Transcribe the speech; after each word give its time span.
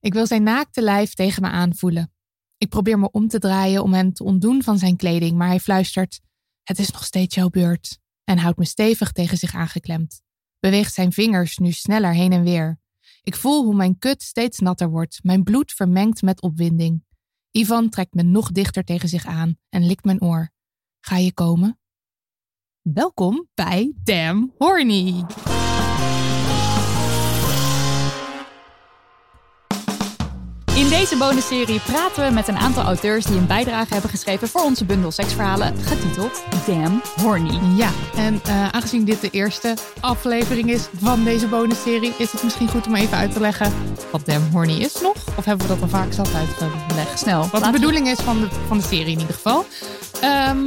Ik 0.00 0.12
wil 0.12 0.26
zijn 0.26 0.42
naakte 0.42 0.82
lijf 0.82 1.14
tegen 1.14 1.42
me 1.42 1.48
aanvoelen. 1.48 2.12
Ik 2.56 2.68
probeer 2.68 2.98
me 2.98 3.10
om 3.10 3.28
te 3.28 3.38
draaien 3.38 3.82
om 3.82 3.92
hem 3.92 4.12
te 4.12 4.24
ontdoen 4.24 4.62
van 4.62 4.78
zijn 4.78 4.96
kleding, 4.96 5.36
maar 5.36 5.48
hij 5.48 5.60
fluistert: 5.60 6.20
Het 6.62 6.78
is 6.78 6.90
nog 6.90 7.04
steeds 7.04 7.34
jouw 7.34 7.48
beurt. 7.48 7.98
En 8.24 8.38
houdt 8.38 8.58
me 8.58 8.64
stevig 8.64 9.12
tegen 9.12 9.38
zich 9.38 9.54
aangeklemd. 9.54 10.20
Beweegt 10.58 10.94
zijn 10.94 11.12
vingers 11.12 11.58
nu 11.58 11.72
sneller 11.72 12.14
heen 12.14 12.32
en 12.32 12.42
weer. 12.42 12.80
Ik 13.22 13.34
voel 13.34 13.64
hoe 13.64 13.74
mijn 13.74 13.98
kut 13.98 14.22
steeds 14.22 14.58
natter 14.58 14.90
wordt, 14.90 15.18
mijn 15.22 15.42
bloed 15.42 15.72
vermengt 15.72 16.22
met 16.22 16.42
opwinding. 16.42 17.04
Ivan 17.50 17.88
trekt 17.88 18.14
me 18.14 18.22
nog 18.22 18.52
dichter 18.52 18.84
tegen 18.84 19.08
zich 19.08 19.26
aan 19.26 19.58
en 19.68 19.86
likt 19.86 20.04
mijn 20.04 20.22
oor. 20.22 20.50
Ga 21.00 21.16
je 21.16 21.32
komen? 21.32 21.78
Welkom 22.82 23.48
bij 23.54 23.92
Damn 24.02 24.54
Horny. 24.58 25.24
In 30.78 30.88
deze 30.88 31.16
bonusserie 31.16 31.80
praten 31.80 32.26
we 32.26 32.32
met 32.34 32.48
een 32.48 32.56
aantal 32.56 32.82
auteurs 32.82 33.24
die 33.24 33.36
een 33.36 33.46
bijdrage 33.46 33.92
hebben 33.92 34.10
geschreven 34.10 34.48
voor 34.48 34.62
onze 34.62 34.84
bundel 34.84 35.10
seksverhalen, 35.10 35.76
getiteld 35.76 36.42
Damn 36.66 37.02
Horny. 37.16 37.58
Ja, 37.76 37.90
en 38.16 38.40
eh, 38.44 38.68
aangezien 38.68 39.04
dit 39.04 39.20
de 39.20 39.30
eerste 39.30 39.74
aflevering 40.00 40.70
is 40.70 40.88
van 41.00 41.24
deze 41.24 41.46
bonusserie, 41.46 42.12
is 42.18 42.32
het 42.32 42.42
misschien 42.42 42.68
goed 42.68 42.86
om 42.86 42.94
even 42.94 43.16
uit 43.16 43.32
te 43.32 43.40
leggen 43.40 43.72
wat 44.10 44.26
Damn 44.26 44.50
Horny 44.52 44.76
is 44.76 45.00
nog. 45.00 45.16
Of 45.36 45.44
hebben 45.44 45.66
we 45.66 45.72
dat 45.72 45.82
al 45.82 45.88
vaak 45.88 46.12
zelf 46.12 46.34
uitgelegd? 46.34 47.18
Snel. 47.18 47.48
Wat 47.52 47.60
de 47.60 47.66
we- 47.66 47.72
bedoeling 47.72 48.08
is 48.08 48.18
van 48.18 48.40
de, 48.40 48.48
van 48.66 48.78
de 48.78 48.84
serie 48.84 49.12
in 49.12 49.20
ieder 49.20 49.34
geval. 49.34 49.66
Ehm, 50.20 50.58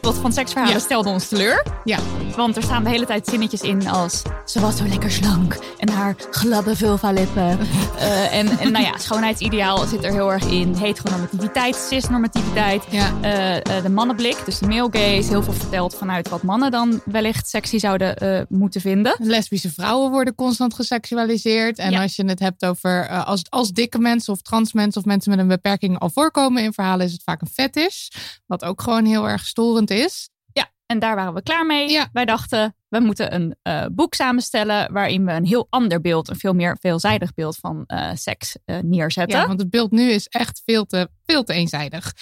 Plot 0.00 0.14
van 0.16 0.32
seksverhalen 0.32 0.74
Ja. 0.76 0.80
stelde 0.80 1.08
ons 1.08 1.28
teleur. 1.28 1.66
ja, 1.84 1.98
Want 2.36 2.56
er 2.56 2.62
staan 2.62 2.84
de 2.84 2.90
hele 2.90 3.06
tijd 3.06 3.26
zinnetjes 3.26 3.60
in 3.60 3.88
als... 3.88 4.22
Ze 4.44 4.60
was 4.60 4.76
zo 4.76 4.84
lekker 4.88 5.10
slank 5.10 5.58
en 5.78 5.88
haar 5.88 6.14
gladde 6.30 6.76
vulva-lippen. 6.76 7.58
Eh, 7.98 8.34
en, 8.34 8.58
en 8.58 8.72
nou 8.72 8.84
ja, 8.84 8.98
schoonheidsideaal 8.98 9.86
zit 9.86 10.04
er 10.04 10.12
heel 10.12 10.32
erg 10.32 10.44
in. 10.44 10.74
Heteronormativiteit, 10.74 11.76
cisnormativiteit. 11.76 12.82
ja. 12.90 13.12
Eh, 13.22 13.56
eh, 13.56 13.82
de 13.82 13.88
mannenblik, 13.90 14.36
dus 14.44 14.58
de 14.58 14.66
male 14.66 14.88
gaze. 14.90 15.28
Heel 15.28 15.42
veel 15.42 15.52
verteld 15.52 15.94
vanuit 15.94 16.28
wat 16.28 16.42
mannen 16.42 16.70
dan 16.70 17.00
wellicht 17.04 17.48
sexy 17.48 17.78
zouden 17.78 18.46
moeten 18.48 18.80
vinden. 18.80 19.14
Lesbische 19.18 19.70
vrouwen 19.72 20.10
worden 20.10 20.34
constant 20.34 20.74
geseksualiseerd. 20.74 21.78
En 21.78 21.90
Ja. 21.90 22.02
als 22.02 22.16
je 22.16 22.24
het 22.24 22.38
hebt 22.38 22.64
over 22.64 23.08
als, 23.24 23.42
als 23.48 23.70
dikke 23.72 23.98
mensen 23.98 24.32
of 24.32 24.42
trans 24.42 24.72
mensen 24.72 25.00
of 25.00 25.06
mensen 25.06 25.30
met 25.30 25.38
een 25.40 25.48
beperking 25.48 25.98
al 25.98 26.10
voorkomen 26.10 26.62
in 26.62 26.72
verhalen, 26.72 27.06
is 27.06 27.12
het 27.12 27.22
vaak 27.24 27.40
een 27.40 27.48
fetish. 27.52 28.08
Wat 28.46 28.64
ook 28.64 28.82
gewoon 28.82 29.04
heel 29.04 29.28
erg 29.28 29.46
storend 29.46 29.87
is. 29.90 30.28
Ja, 30.52 30.70
en 30.86 30.98
daar 30.98 31.14
waren 31.14 31.34
we 31.34 31.42
klaar 31.42 31.66
mee. 31.66 31.90
Ja. 31.90 32.08
Wij 32.12 32.24
dachten, 32.24 32.76
we 32.88 33.00
moeten 33.00 33.34
een 33.34 33.56
eh, 33.62 33.84
boek 33.92 34.14
samenstellen 34.14 34.92
waarin 34.92 35.24
we 35.24 35.32
een 35.32 35.46
heel 35.46 35.66
ander 35.70 36.00
beeld, 36.00 36.28
een 36.28 36.38
veel 36.38 36.52
meer 36.52 36.76
veelzijdig 36.80 37.34
beeld 37.34 37.56
van 37.56 37.84
eh, 37.86 38.10
seks 38.14 38.56
eh, 38.64 38.78
neerzetten. 38.78 39.38
Ja, 39.38 39.46
want 39.46 39.60
het 39.60 39.70
beeld 39.70 39.90
nu 39.90 40.10
is 40.10 40.26
echt 40.26 40.62
veel 40.64 40.84
te, 40.84 41.08
veel 41.24 41.42
te 41.42 41.52
eenzijdig. 41.52 42.12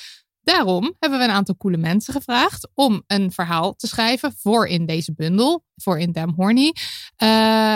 Daarom 0.43 0.94
hebben 0.99 1.19
we 1.19 1.25
een 1.25 1.31
aantal 1.31 1.56
coole 1.56 1.77
mensen 1.77 2.12
gevraagd 2.12 2.69
om 2.75 3.03
een 3.06 3.32
verhaal 3.32 3.75
te 3.75 3.87
schrijven 3.87 4.33
voor 4.37 4.66
in 4.66 4.87
deze 4.87 5.12
bundel, 5.15 5.65
voor 5.77 5.98
in 5.98 6.12
Damn 6.12 6.34
Horny. 6.37 6.75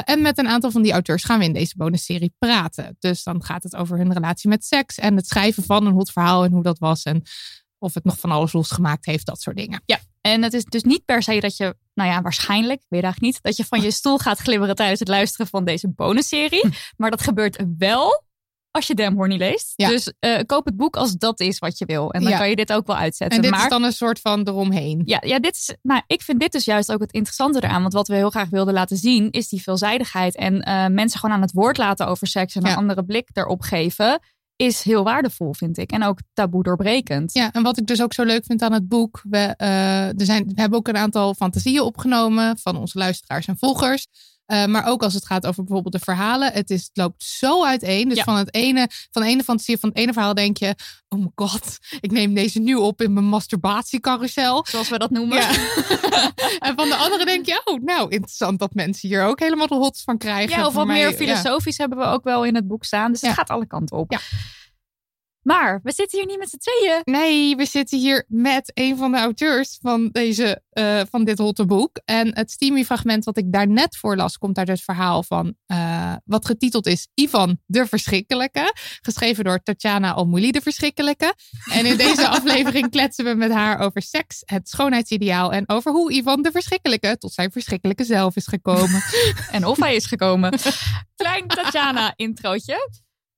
En 0.05 0.23
met 0.23 0.39
een 0.39 0.49
aantal 0.49 0.71
van 0.71 0.83
die 0.83 0.93
auteurs 0.93 1.25
gaan 1.25 1.39
we 1.39 1.45
in 1.45 1.53
deze 1.53 1.77
bonusserie 1.77 2.35
praten. 2.39 2.97
Dus 2.99 3.23
dan 3.23 3.45
gaat 3.45 3.63
het 3.63 3.77
over 3.77 3.99
hun 3.99 4.13
relatie 4.13 4.49
met 4.49 4.65
seks 4.65 4.99
en 4.99 5.17
het 5.17 5.27
schrijven 5.27 5.63
van 5.63 5.87
een 5.87 5.93
hot 5.93 6.13
verhaal 6.13 6.45
en 6.45 6.53
hoe 6.53 6.63
dat 6.63 6.79
was 6.79 7.03
en 7.03 7.23
of 7.81 7.95
het 7.95 8.05
nog 8.05 8.19
van 8.19 8.31
alles 8.31 8.53
losgemaakt 8.53 9.07
heeft, 9.07 9.27
dat 9.27 9.41
soort 9.41 9.57
dingen. 9.57 9.83
Ja, 9.85 9.99
en 10.21 10.43
het 10.43 10.53
is 10.53 10.65
dus 10.65 10.83
niet 10.83 11.05
per 11.05 11.23
se 11.23 11.41
dat 11.41 11.57
je, 11.57 11.75
nou 11.95 12.11
ja, 12.11 12.23
waarschijnlijk, 12.23 12.83
weet 12.89 13.03
eigenlijk 13.03 13.33
niet, 13.33 13.43
dat 13.43 13.57
je 13.57 13.65
van 13.65 13.81
je 13.83 13.91
stoel 13.91 14.19
gaat 14.19 14.39
glibberen 14.39 14.75
tijdens 14.75 14.99
het 14.99 15.09
luisteren 15.09 15.47
van 15.47 15.65
deze 15.65 15.89
bonusserie. 15.89 16.69
Maar 16.97 17.11
dat 17.11 17.23
gebeurt 17.23 17.65
wel 17.79 18.25
als 18.71 18.87
je 18.87 18.95
Damn 18.95 19.17
Horny 19.17 19.37
leest. 19.37 19.73
Ja. 19.77 19.89
Dus 19.89 20.13
eh, 20.19 20.41
koop 20.47 20.65
het 20.65 20.77
boek 20.77 20.97
als 20.97 21.13
dat 21.13 21.41
is 21.41 21.59
wat 21.59 21.79
je 21.79 21.85
wil. 21.85 22.13
En 22.13 22.23
dan 22.23 22.31
Ja. 22.31 22.39
kan 22.39 22.49
je 22.49 22.57
dit 22.57 22.73
ook 22.73 22.87
wel 22.87 22.97
uitzetten. 22.97 23.37
En 23.37 23.43
dit 23.43 23.53
maar 23.53 23.63
is 23.63 23.69
dan 23.71 23.83
een 23.83 23.93
soort 23.93 24.21
van 24.21 24.49
eromheen. 24.49 25.03
Ja, 25.05 25.23
ja 25.27 25.39
dit 25.39 25.57
is, 25.57 25.75
nou, 25.83 26.03
ik 26.07 26.23
vind 26.23 26.41
dit 26.41 26.53
dus 26.53 26.65
juist 26.65 26.93
ook 26.93 27.01
het 27.01 27.13
interessante 27.13 27.63
eraan. 27.65 27.81
Want 27.81 27.93
wat 27.93 28.09
we 28.09 28.15
heel 28.15 28.31
graag 28.31 28.49
wilden 28.49 28.75
laten 28.75 28.97
zien, 28.97 29.31
is 29.31 29.49
die 29.49 29.63
veelzijdigheid. 29.63 30.37
En 30.37 30.61
eh, 30.63 30.87
mensen 30.87 31.21
gewoon 31.21 31.35
aan 31.35 31.43
het 31.43 31.53
woord 31.53 31.77
laten 31.77 32.07
over 32.07 32.27
seks 32.27 32.55
en 32.55 32.63
Ja. 32.63 32.71
een 32.71 32.77
andere 32.77 33.05
blik 33.05 33.29
erop 33.33 33.63
geven, 33.63 34.21
is 34.61 34.83
heel 34.83 35.05
waardevol, 35.05 35.55
vind 35.55 35.79
ik. 35.79 35.91
En 35.91 36.03
ook 36.03 36.19
taboe 36.33 36.63
doorbrekend. 36.63 37.33
Ja, 37.33 37.53
en 37.53 37.63
wat 37.63 37.79
ik 37.79 37.87
dus 37.87 38.03
ook 38.03 38.15
zo 38.15 38.25
leuk 38.25 38.45
vind 38.45 38.63
aan 38.63 38.73
het 38.73 38.89
boek. 38.89 39.21
We, 39.29 39.55
eh, 39.57 40.09
er 40.09 40.25
zijn, 40.25 40.45
we 40.45 40.61
hebben 40.61 40.79
ook 40.79 40.89
een 40.89 40.97
aantal 40.97 41.35
fantasieën 41.35 41.81
opgenomen 41.81 42.59
van 42.59 42.77
onze 42.77 42.99
luisteraars 42.99 43.47
en 43.47 43.59
volgers. 43.59 44.07
Eh, 44.51 44.65
maar 44.65 44.87
ook 44.87 45.03
als 45.03 45.15
het 45.15 45.27
gaat 45.27 45.47
over 45.47 45.65
bijvoorbeeld 45.65 45.95
de 45.95 46.01
verhalen. 46.01 46.53
Het, 46.53 46.71
is, 46.71 46.83
het 46.83 46.91
loopt 46.97 47.25
zo 47.25 47.65
uiteen. 47.65 48.09
Dus 48.09 48.19
Ja. 48.19 48.25
van, 48.25 48.37
het 48.37 48.55
ene, 48.55 48.89
van 49.11 49.23
de 49.23 49.29
ene 49.29 49.43
fantasie, 49.45 49.79
van 49.79 49.89
het 49.89 49.99
ene 49.99 50.13
verhaal 50.13 50.35
denk 50.35 50.57
je... 50.57 50.75
Oh 51.09 51.19
my 51.19 51.31
god, 51.35 51.79
ik 52.01 52.11
neem 52.11 52.35
deze 52.35 52.59
nu 52.59 52.75
op 52.75 53.03
in 53.03 53.13
mijn 53.13 53.25
masturbatiecarousel. 53.27 54.67
Zoals 54.69 54.89
we 54.89 54.99
dat 54.99 55.11
noemen. 55.11 55.37
Ja. 55.37 55.49
en 56.67 56.75
van 56.77 56.89
de 56.89 56.97
andere 56.97 57.25
denk 57.25 57.47
je, 57.47 57.63
oh 57.65 57.83
nou, 57.83 58.11
interessant 58.11 58.59
dat 58.59 58.75
mensen 58.75 59.09
hier 59.09 59.25
ook 59.25 59.41
helemaal 59.41 59.67
de 59.67 59.75
hots 59.75 60.03
van 60.03 60.19
krijgen. 60.19 60.59
Ja, 60.59 60.67
of 60.67 60.75
wat 60.75 60.87
mij, 60.87 60.97
meer 60.97 61.13
filosofisch 61.13 61.79
hebben 61.79 61.99
we 61.99 62.05
ook 62.05 62.25
wel 62.25 62.45
in 62.45 62.55
het 62.55 62.67
boek 62.67 62.85
staan. 62.85 63.13
Dus 63.13 63.21
het 63.21 63.33
gaat 63.33 63.51
alle 63.51 63.67
kanten 63.67 63.97
op. 63.97 64.13
Ja. 64.13 64.21
Maar 65.43 65.81
we 65.83 65.93
zitten 65.93 66.19
hier 66.19 66.27
niet 66.29 66.39
met 66.39 66.51
z'n 66.51 66.57
tweeën. 66.57 67.01
Nee, 67.05 67.57
we 67.57 67.67
zitten 67.67 67.99
hier 67.99 68.25
met 68.29 68.71
een 68.75 68.97
van 68.97 69.13
de 69.13 69.19
auteurs 69.19 69.79
van, 69.83 70.09
deze, 70.09 70.63
eh, 70.71 71.01
van 71.11 71.25
dit 71.25 71.39
hotte 71.39 71.67
boek. 71.67 72.01
En 72.05 72.37
het 72.37 72.51
steamy 72.51 72.85
fragment 72.85 73.25
wat 73.25 73.37
ik 73.37 73.53
daarnet 73.53 73.97
voorlas, 73.97 74.39
komt 74.39 74.59
uit 74.59 74.69
het 74.69 74.81
verhaal 74.81 75.23
van 75.23 75.55
eh, 75.67 76.15
wat 76.25 76.47
getiteld 76.47 76.87
is 76.87 77.09
Ivan 77.15 77.59
de 77.67 77.87
Verschrikkelijke. 77.87 78.75
Geschreven 79.01 79.45
door 79.45 79.63
Tatjana 79.63 80.13
Almouli 80.13 80.51
de 80.51 80.61
Verschrikkelijke. 80.61 81.35
En 81.73 81.87
in 81.87 81.97
deze 81.97 82.29
aflevering 82.39 82.91
kletsen 82.91 83.25
we 83.25 83.35
met 83.35 83.53
haar 83.53 83.79
over 83.79 84.03
seks, 84.03 84.43
het 84.45 84.69
schoonheidsideaal 84.69 85.53
en 85.53 85.69
over 85.69 85.93
hoe 85.93 86.13
Ivan 86.13 86.43
de 86.43 86.51
Verschrikkelijke 86.51 87.19
tot 87.19 87.33
zijn 87.33 87.53
verschrikkelijke 87.53 88.05
zelf 88.05 88.37
is 88.37 88.47
gekomen. 88.47 89.03
En 89.51 89.67
of 89.67 89.79
hij 89.79 89.95
is 89.95 90.07
gekomen. 90.07 90.59
Klein 91.17 91.47
Tatjana 91.47 92.15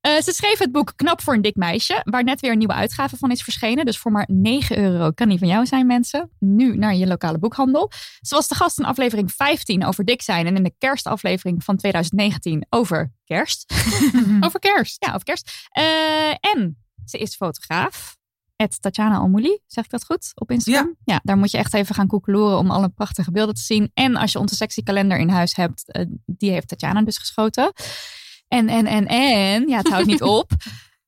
Eh, 0.03 0.21
ze 0.21 0.31
schreef 0.33 0.59
het 0.59 0.71
boek 0.71 0.93
Knap 0.95 1.21
voor 1.21 1.33
een 1.33 1.41
dik 1.41 1.55
meisje, 1.55 2.01
waar 2.03 2.23
net 2.23 2.39
weer 2.39 2.51
een 2.51 2.57
nieuwe 2.57 2.73
uitgave 2.73 3.17
van 3.17 3.31
is 3.31 3.43
verschenen. 3.43 3.85
Dus 3.85 3.97
voor 3.97 4.11
maar 4.11 4.27
9 4.31 4.77
euro 4.77 5.11
kan 5.11 5.29
die 5.29 5.37
van 5.37 5.47
jou 5.47 5.65
zijn, 5.65 5.87
mensen. 5.87 6.31
Nu 6.39 6.77
naar 6.77 6.95
je 6.95 7.07
lokale 7.07 7.39
boekhandel. 7.39 7.91
Ze 8.21 8.35
was 8.35 8.47
de 8.47 8.55
gast 8.55 8.79
in 8.79 8.85
aflevering 8.85 9.31
15 9.31 9.85
over 9.85 10.05
dik 10.05 10.21
zijn 10.21 10.45
en 10.45 10.55
in 10.55 10.63
de 10.63 10.73
kerstaflevering 10.77 11.63
van 11.63 11.77
2019 11.77 12.65
over 12.69 13.13
kerst. 13.25 13.73
over 14.45 14.59
kerst. 14.59 15.05
Ja, 15.05 15.07
over 15.07 15.23
kerst. 15.23 15.67
Eh, 15.69 16.29
en 16.29 16.83
ze 17.05 17.17
is 17.17 17.35
fotograaf. 17.35 18.17
Het 18.55 18.81
Tatjana 18.81 19.17
Almouli, 19.17 19.59
zeg 19.67 19.83
ik 19.83 19.89
dat 19.89 20.05
goed, 20.05 20.31
op 20.35 20.51
Instagram? 20.51 20.95
Ja. 21.03 21.19
daar 21.23 21.37
moet 21.37 21.51
je 21.51 21.57
echt 21.57 21.73
even 21.73 21.95
gaan 21.95 22.07
koekeloeren 22.07 22.57
om 22.57 22.71
alle 22.71 22.89
prachtige 22.89 23.31
beelden 23.31 23.55
te 23.55 23.61
zien. 23.61 23.91
En 23.93 24.15
als 24.15 24.31
je 24.31 24.39
onze 24.39 24.55
sexy 24.55 24.83
kalender 24.83 25.17
in 25.17 25.29
huis 25.29 25.55
hebt, 25.55 25.91
eh, 25.91 26.05
die 26.25 26.51
heeft 26.51 26.67
Tatjana 26.67 27.01
dus 27.01 27.17
geschoten. 27.17 27.73
En, 28.47 28.67
en, 28.69 28.85
en, 28.85 29.07
en, 29.07 29.67
ja, 29.67 29.77
het 29.77 29.87
houdt 29.89 30.07
niet 30.07 30.21
op. 30.39 30.51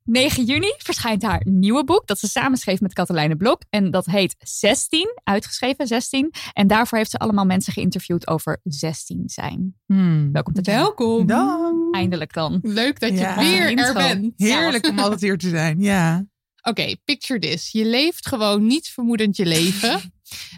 9 0.04 0.44
juni 0.46 0.74
verschijnt 0.78 1.22
haar 1.24 1.42
nieuwe 1.50 1.84
boek. 1.84 2.08
Dat 2.08 2.20
ze 2.20 2.28
samenschreef 2.28 2.80
met 2.82 2.94
Katelijne 2.94 3.36
Blok. 3.36 3.62
En 3.70 3.92
dat 3.92 4.06
heet 4.06 4.36
16. 4.40 5.20
Uitgeschreven 5.24 5.88
16. 5.88 6.32
En 6.54 6.68
daarvoor 6.68 6.98
heeft 6.98 7.10
ze 7.12 7.18
allemaal 7.18 7.46
mensen 7.46 7.74
geïnterviewd 7.74 8.28
over 8.28 8.60
16 8.64 9.24
zijn. 9.26 9.76
Hmm. 9.86 10.32
Welkom 10.32 10.54
Tatjana. 10.54 10.80
Welkom. 10.82 11.26
Dan. 11.28 11.88
Eindelijk 11.92 12.34
dan. 12.34 12.60
Leuk 12.62 13.00
dat 13.00 13.10
je 13.10 13.16
Ja. 13.18 13.38
weer 13.38 13.70
Intro. 13.70 13.86
er 13.86 13.94
bent. 13.94 14.34
Heerlijk 14.38 14.88
om 14.88 15.00
altijd 15.00 15.22
hier 15.22 15.38
te 15.38 15.50
zijn. 15.50 15.80
Ja. 15.82 16.26
Oké, 16.62 16.96
picture 17.06 17.40
this. 17.40 17.72
Je 17.72 17.86
leeft 17.86 18.28
gewoon 18.28 18.66
niets 18.68 18.90
vermoedend 18.90 19.36
je 19.38 19.46
leven. 19.46 20.02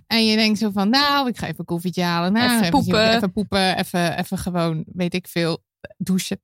en 0.07 0.25
je 0.25 0.35
denkt 0.35 0.59
zo 0.59 0.69
van, 0.73 0.89
nou, 0.89 1.27
ik 1.27 1.37
ga 1.37 1.43
even 1.45 1.59
een 1.59 1.65
koffietje 1.65 2.03
halen. 2.03 2.33
Nou, 2.33 2.59
Even 2.59 2.69
poepen. 2.69 3.15
Even 3.15 3.31
poepen, 3.31 3.77
even, 3.77 4.17
even 4.19 4.37
gewoon, 4.37 4.83
weet 4.93 5.13
ik 5.13 5.27
veel, 5.27 5.63
douchen. 5.97 6.41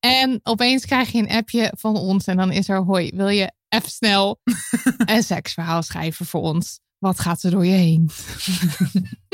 En 0.00 0.40
opeens 0.42 0.84
krijg 0.84 1.10
je 1.10 1.18
een 1.18 1.30
appje 1.30 1.72
van 1.78 1.96
ons 1.96 2.26
en 2.26 2.36
dan 2.36 2.52
is 2.52 2.68
er, 2.68 2.78
hoi, 2.78 3.10
wil 3.14 3.28
je 3.28 3.52
even 3.68 3.90
snel 3.90 4.40
een 5.04 5.22
seksverhaal 5.22 5.82
schrijven 5.82 6.26
voor 6.26 6.42
ons? 6.42 6.80
Wat 6.98 7.20
gaat 7.20 7.42
er 7.42 7.50
door 7.50 7.66
je 7.66 7.72
heen? 7.72 8.10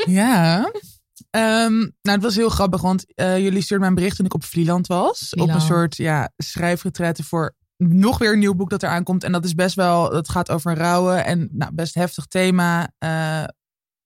Ja. 0.05 0.71
Ehm, 1.29 1.77
nou, 1.77 1.91
het 2.01 2.21
was 2.21 2.35
heel 2.35 2.49
grappig, 2.49 2.81
want 2.81 3.13
eh, 3.15 3.37
jullie 3.37 3.61
stuurden 3.61 3.79
mij 3.79 3.87
een 3.87 3.95
bericht 3.95 4.15
toen 4.15 4.25
ik 4.25 4.33
op 4.33 4.43
Vlieland 4.43 4.87
was. 4.87 5.33
Op 5.35 5.49
een 5.49 5.61
soort 5.61 5.95
ja, 5.95 6.31
schrijfretraite 6.37 7.23
voor 7.23 7.55
nog 7.77 8.17
weer 8.17 8.33
een 8.33 8.39
nieuw 8.39 8.55
boek 8.55 8.69
dat 8.69 8.83
eraan 8.83 9.03
komt. 9.03 9.23
En 9.23 9.31
dat 9.31 9.45
is 9.45 9.55
best 9.55 9.75
wel, 9.75 10.09
dat 10.09 10.29
gaat 10.29 10.51
over 10.51 10.77
rouwen 10.77 11.25
en 11.25 11.49
nou, 11.51 11.73
best 11.73 11.95
heftig 11.95 12.25
thema. 12.25 12.91
Eh, 12.97 13.43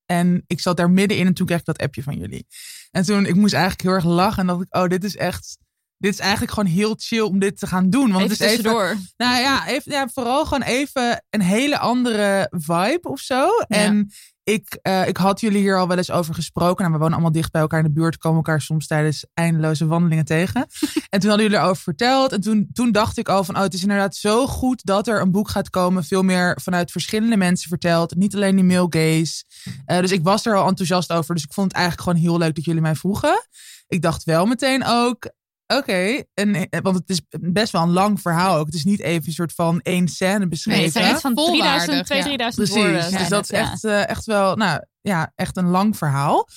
en 0.08 0.44
ik 0.48 0.60
zat 0.60 0.78
daar 0.78 0.90
middenin 0.90 1.26
en 1.28 1.34
toen 1.34 1.46
kreeg 1.46 1.60
ik 1.60 1.66
dat 1.66 1.78
appje 1.78 2.04
van 2.04 2.18
jullie. 2.18 2.48
En 2.92 3.04
toen, 3.04 3.26
ik 3.26 3.36
moest 3.36 3.54
eigenlijk 3.54 3.84
heel 3.84 3.94
erg 3.94 4.04
lachen 4.04 4.42
en 4.42 4.48
dacht 4.48 4.62
ik, 4.62 4.76
oh, 4.76 4.88
dit 4.88 5.04
is 5.04 5.16
echt, 5.16 5.58
dit 5.98 6.14
is 6.14 6.20
eigenlijk 6.20 6.52
gewoon 6.52 6.70
heel 6.70 6.96
chill 6.98 7.22
om 7.22 7.40
dit 7.40 7.60
te 7.60 7.68
gaan 7.68 7.90
doen. 7.90 8.12
Want 8.12 8.24
Even 8.24 8.30
het 8.30 8.40
is 8.40 8.48
even, 8.48 8.64
tussendoor. 8.64 8.98
nou 9.18 9.42
ja, 9.42 9.68
even, 9.68 9.92
ja, 9.92 10.08
vooral 10.14 10.46
gewoon 10.46 10.64
even 10.64 11.24
een 11.30 11.42
hele 11.42 11.78
andere 11.78 12.48
vibe 12.52 13.10
of 13.10 13.20
zo. 13.20 13.50
En 13.68 14.12
ik, 14.48 14.80
eh, 14.82 15.08
ik 15.08 15.18
had 15.18 15.40
jullie 15.40 15.60
hier 15.60 15.78
al 15.78 15.88
wel 15.88 15.98
eens 15.98 16.12
over 16.12 16.34
gesproken. 16.34 16.78
Nou, 16.78 16.92
we 16.92 16.98
wonen 16.98 17.14
allemaal 17.14 17.32
dicht 17.32 17.52
bij 17.52 17.62
elkaar 17.62 17.80
in 17.80 17.86
de 17.86 17.92
buurt. 17.92 18.18
Komen 18.18 18.38
elkaar 18.38 18.62
soms 18.62 18.88
tijdens 18.88 19.26
eindeloze 19.34 19.86
wandelingen 19.86 20.26
tegen. 20.26 20.62
en 21.10 21.20
toen 21.20 21.30
hadden 21.30 21.48
jullie 21.48 21.62
erover 21.62 21.84
verteld. 21.84 22.32
En 22.32 22.42
toen, 22.42 22.70
toen 22.74 22.92
dacht 22.92 23.18
ik 23.18 23.30
al 23.30 23.44
van, 23.44 23.56
oh, 23.56 23.62
het 23.62 23.74
is 23.74 23.82
inderdaad 23.82 24.16
zo 24.16 24.48
goed 24.48 24.86
dat 24.86 25.08
er 25.08 25.22
een 25.22 25.32
boek 25.32 25.50
gaat 25.50 25.70
komen. 25.70 26.04
Veel 26.04 26.24
meer 26.24 26.60
vanuit 26.62 26.92
verschillende 26.92 27.38
mensen 27.38 27.70
verteld. 27.70 28.16
Niet 28.16 28.36
alleen 28.36 28.56
die 28.56 28.66
male 28.66 28.88
gaze. 28.90 29.44
Eh, 29.86 30.00
dus 30.00 30.12
ik 30.12 30.24
was 30.24 30.46
er 30.46 30.56
al 30.56 30.68
enthousiast 30.68 31.12
over. 31.14 31.36
Dus 31.36 31.44
ik 31.44 31.54
vond 31.54 31.68
het 31.68 31.76
eigenlijk 31.76 32.08
gewoon 32.08 32.24
heel 32.24 32.38
leuk 32.38 32.56
dat 32.56 32.66
jullie 32.66 32.82
mij 32.82 32.96
vroegen. 32.96 33.48
Ik 33.88 34.02
dacht 34.02 34.24
wel 34.24 34.46
meteen 34.46 34.86
ook, 34.86 35.30
oké. 35.68 36.24
en 36.34 36.70
eh, 36.70 36.82
want 36.82 36.96
het 36.96 37.10
is 37.10 37.22
best 37.40 37.72
wel 37.72 37.82
een 37.82 37.92
lang 37.92 38.22
verhaal 38.22 38.58
ook. 38.58 38.66
Het 38.66 38.76
is 38.76 38.84
niet 38.84 39.00
even 39.02 39.28
een 39.28 39.34
soort 39.34 39.54
van 39.54 39.80
één 39.82 40.08
scène 40.08 40.48
beschreven. 40.48 40.80
Nee, 40.82 40.90
het 40.92 41.02
zijn 41.04 41.20
van 41.20 41.34
Volwaardig, 41.34 41.84
3000, 41.84 42.06
2000, 42.06 42.42
ja. 42.42 42.50
3000 42.50 42.56
Precies, 42.56 42.84
woorden. 42.84 43.20
dus 43.20 43.30
dat 43.30 43.44
is 43.44 43.50
ja. 43.50 43.72
echt, 43.72 43.84
eh, 43.84 44.10
echt 44.10 44.26
wel, 44.26 44.56
nou 44.56 44.82
ja, 45.02 45.32
echt 45.36 45.58
een 45.58 45.68
lang 45.70 45.98
verhaal. 45.98 46.48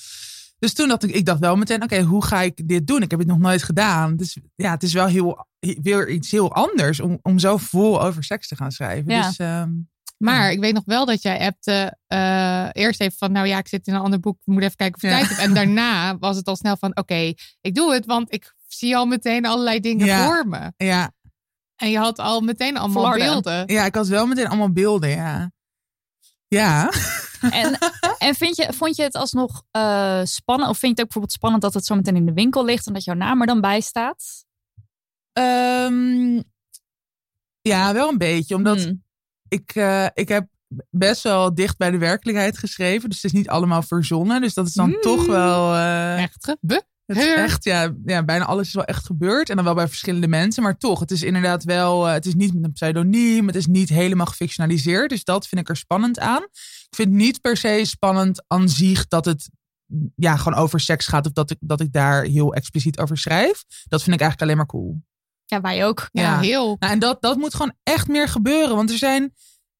Dus 0.59 0.73
toen 0.73 0.87
dacht 0.87 1.03
ik, 1.03 1.11
ik 1.11 1.25
dacht 1.25 1.39
wel 1.39 1.55
meteen, 1.55 1.83
oké, 1.83 2.01
hoe 2.01 2.25
ga 2.25 2.41
ik 2.41 2.67
dit 2.67 2.87
doen? 2.87 3.01
Ik 3.01 3.11
heb 3.11 3.19
het 3.19 3.27
nog 3.27 3.39
nooit 3.39 3.63
gedaan. 3.63 4.15
Dus 4.15 4.37
ja, 4.55 4.71
het 4.71 4.83
is 4.83 4.93
wel 4.93 5.05
heel, 5.07 5.47
weer 5.59 6.09
iets 6.09 6.31
heel 6.31 6.53
anders 6.53 6.99
om, 6.99 7.19
om 7.21 7.39
zo 7.39 7.57
vol 7.57 8.01
over 8.03 8.23
seks 8.23 8.47
te 8.47 8.55
gaan 8.55 8.71
schrijven. 8.71 9.11
Ja. 9.13 9.27
Dus 9.27 9.37
ehm, 9.37 9.69
Maar 10.17 10.51
ik 10.51 10.59
weet 10.59 10.73
nog 10.73 10.83
wel 10.85 11.05
dat 11.05 11.21
jij 11.21 11.39
appte 11.39 11.97
eh, 12.07 12.67
eerst 12.71 13.01
even 13.01 13.17
van, 13.17 13.31
nou 13.31 13.47
ja, 13.47 13.57
ik 13.57 13.67
zit 13.67 13.87
in 13.87 13.93
een 13.93 14.01
ander 14.01 14.19
boek, 14.19 14.35
ik 14.39 14.53
moet 14.53 14.63
even 14.63 14.75
kijken 14.75 14.95
of 14.95 15.03
ik 15.03 15.09
Ja. 15.09 15.17
tijd 15.17 15.29
heb. 15.29 15.47
En 15.47 15.53
daarna 15.53 16.17
was 16.17 16.35
het 16.37 16.47
al 16.47 16.55
snel 16.55 16.77
van, 16.77 16.97
oké, 16.97 17.33
ik 17.61 17.75
doe 17.75 17.93
het, 17.93 18.05
want 18.05 18.33
ik 18.33 18.53
zie 18.73 18.95
al 18.97 19.05
meteen 19.05 19.45
allerlei 19.45 19.79
dingen 19.79 20.05
Ja. 20.05 20.25
voor 20.25 20.47
me. 20.47 20.71
ja, 20.77 21.11
En 21.75 21.89
je 21.89 21.97
had 21.97 22.19
al 22.19 22.41
meteen 22.41 22.77
allemaal 22.77 23.03
beelden. 23.13 23.67
ja, 23.67 23.85
ik 23.85 23.95
had 23.95 24.07
wel 24.07 24.25
meteen 24.27 24.47
allemaal 24.47 24.71
beelden, 24.71 25.09
ja. 25.09 25.51
Ja, 26.47 26.91
En, 27.51 27.77
en 28.27 28.35
vind 28.35 28.55
je, 28.55 28.73
vond 28.73 28.95
je 28.95 29.03
het 29.03 29.15
alsnog 29.15 29.63
eh, 29.71 30.21
spannend? 30.23 30.69
Of 30.69 30.77
vind 30.77 30.81
je 30.81 30.87
het 30.87 30.99
ook 30.99 31.05
bijvoorbeeld 31.05 31.31
spannend 31.33 31.61
dat 31.63 31.73
het 31.73 31.85
zo 31.85 31.95
meteen 31.95 32.15
in 32.15 32.25
de 32.25 32.33
winkel 32.33 32.65
ligt 32.65 32.87
en 32.87 32.93
dat 32.93 33.03
jouw 33.03 33.15
naam 33.15 33.41
er 33.41 33.47
dan 33.47 33.61
bij 33.61 33.81
staat? 33.81 34.45
Ehm, 35.33 36.41
ja, 37.61 37.93
wel 37.93 38.09
een 38.09 38.17
beetje. 38.17 38.55
Omdat 38.55 38.83
Hmm. 38.83 39.03
ik, 39.47 39.75
eh, 39.75 40.07
ik 40.13 40.27
heb 40.27 40.47
best 40.89 41.23
wel 41.23 41.55
dicht 41.55 41.77
bij 41.77 41.91
de 41.91 41.97
werkelijkheid 41.97 42.57
geschreven. 42.57 43.09
Dus 43.09 43.21
het 43.21 43.31
is 43.33 43.37
niet 43.39 43.49
allemaal 43.49 43.81
verzonnen. 43.81 44.41
Dus 44.41 44.53
dat 44.53 44.67
is 44.67 44.73
dan 44.73 44.97
toch 45.01 45.25
wel... 45.25 45.73
eh, 45.75 46.21
Echt 46.21 46.55
Het 47.17 47.23
is 47.27 47.33
echt, 47.35 47.63
ja, 47.63 47.93
ja, 48.05 48.23
bijna 48.23 48.45
alles 48.45 48.67
is 48.67 48.73
wel 48.73 48.83
echt 48.83 49.05
gebeurd. 49.05 49.49
En 49.49 49.55
dan 49.55 49.65
wel 49.65 49.73
bij 49.73 49.87
verschillende 49.87 50.27
mensen. 50.27 50.63
Maar 50.63 50.77
toch, 50.77 50.99
het 50.99 51.11
is 51.11 51.23
inderdaad 51.23 51.63
wel, 51.63 52.07
eh, 52.07 52.13
het 52.13 52.25
is 52.25 52.35
niet 52.35 52.53
met 52.53 52.63
een 52.63 52.71
pseudoniem. 52.73 53.47
Het 53.47 53.55
is 53.55 53.67
niet 53.67 53.89
helemaal 53.89 54.25
gefictionaliseerd. 54.25 55.09
Dus 55.09 55.23
dat 55.23 55.47
vind 55.47 55.61
ik 55.61 55.69
er 55.69 55.77
spannend 55.77 56.19
aan. 56.19 56.43
Ik 56.89 56.95
vind 56.95 57.11
niet 57.11 57.41
per 57.41 57.57
se 57.57 57.81
spannend 57.83 58.43
aan 58.47 58.69
zich 58.69 59.07
dat 59.07 59.25
het 59.25 59.49
ja, 60.15 60.37
gewoon 60.37 60.59
over 60.59 60.79
seks 60.79 61.07
gaat. 61.07 61.25
Of 61.25 61.31
dat 61.31 61.51
ik, 61.51 61.57
dat 61.59 61.81
ik 61.81 61.93
daar 61.93 62.23
heel 62.23 62.53
expliciet 62.53 62.99
over 62.99 63.17
schrijf. 63.17 63.63
Dat 63.87 64.03
vind 64.03 64.15
ik 64.15 64.21
eigenlijk 64.21 64.41
alleen 64.41 64.57
maar 64.57 64.65
cool. 64.65 65.01
Ja, 65.45 65.61
wij 65.61 65.85
ook. 65.85 66.09
Ja, 66.11 66.21
Ja. 66.21 66.39
heel. 66.39 66.75
Nou, 66.79 66.93
en 66.93 66.99
dat, 66.99 67.21
dat 67.21 67.37
moet 67.37 67.53
gewoon 67.53 67.73
echt 67.83 68.07
meer 68.07 68.27
gebeuren. 68.27 68.75
Want 68.75 68.89
er 68.89 68.97
zijn, 68.97 69.33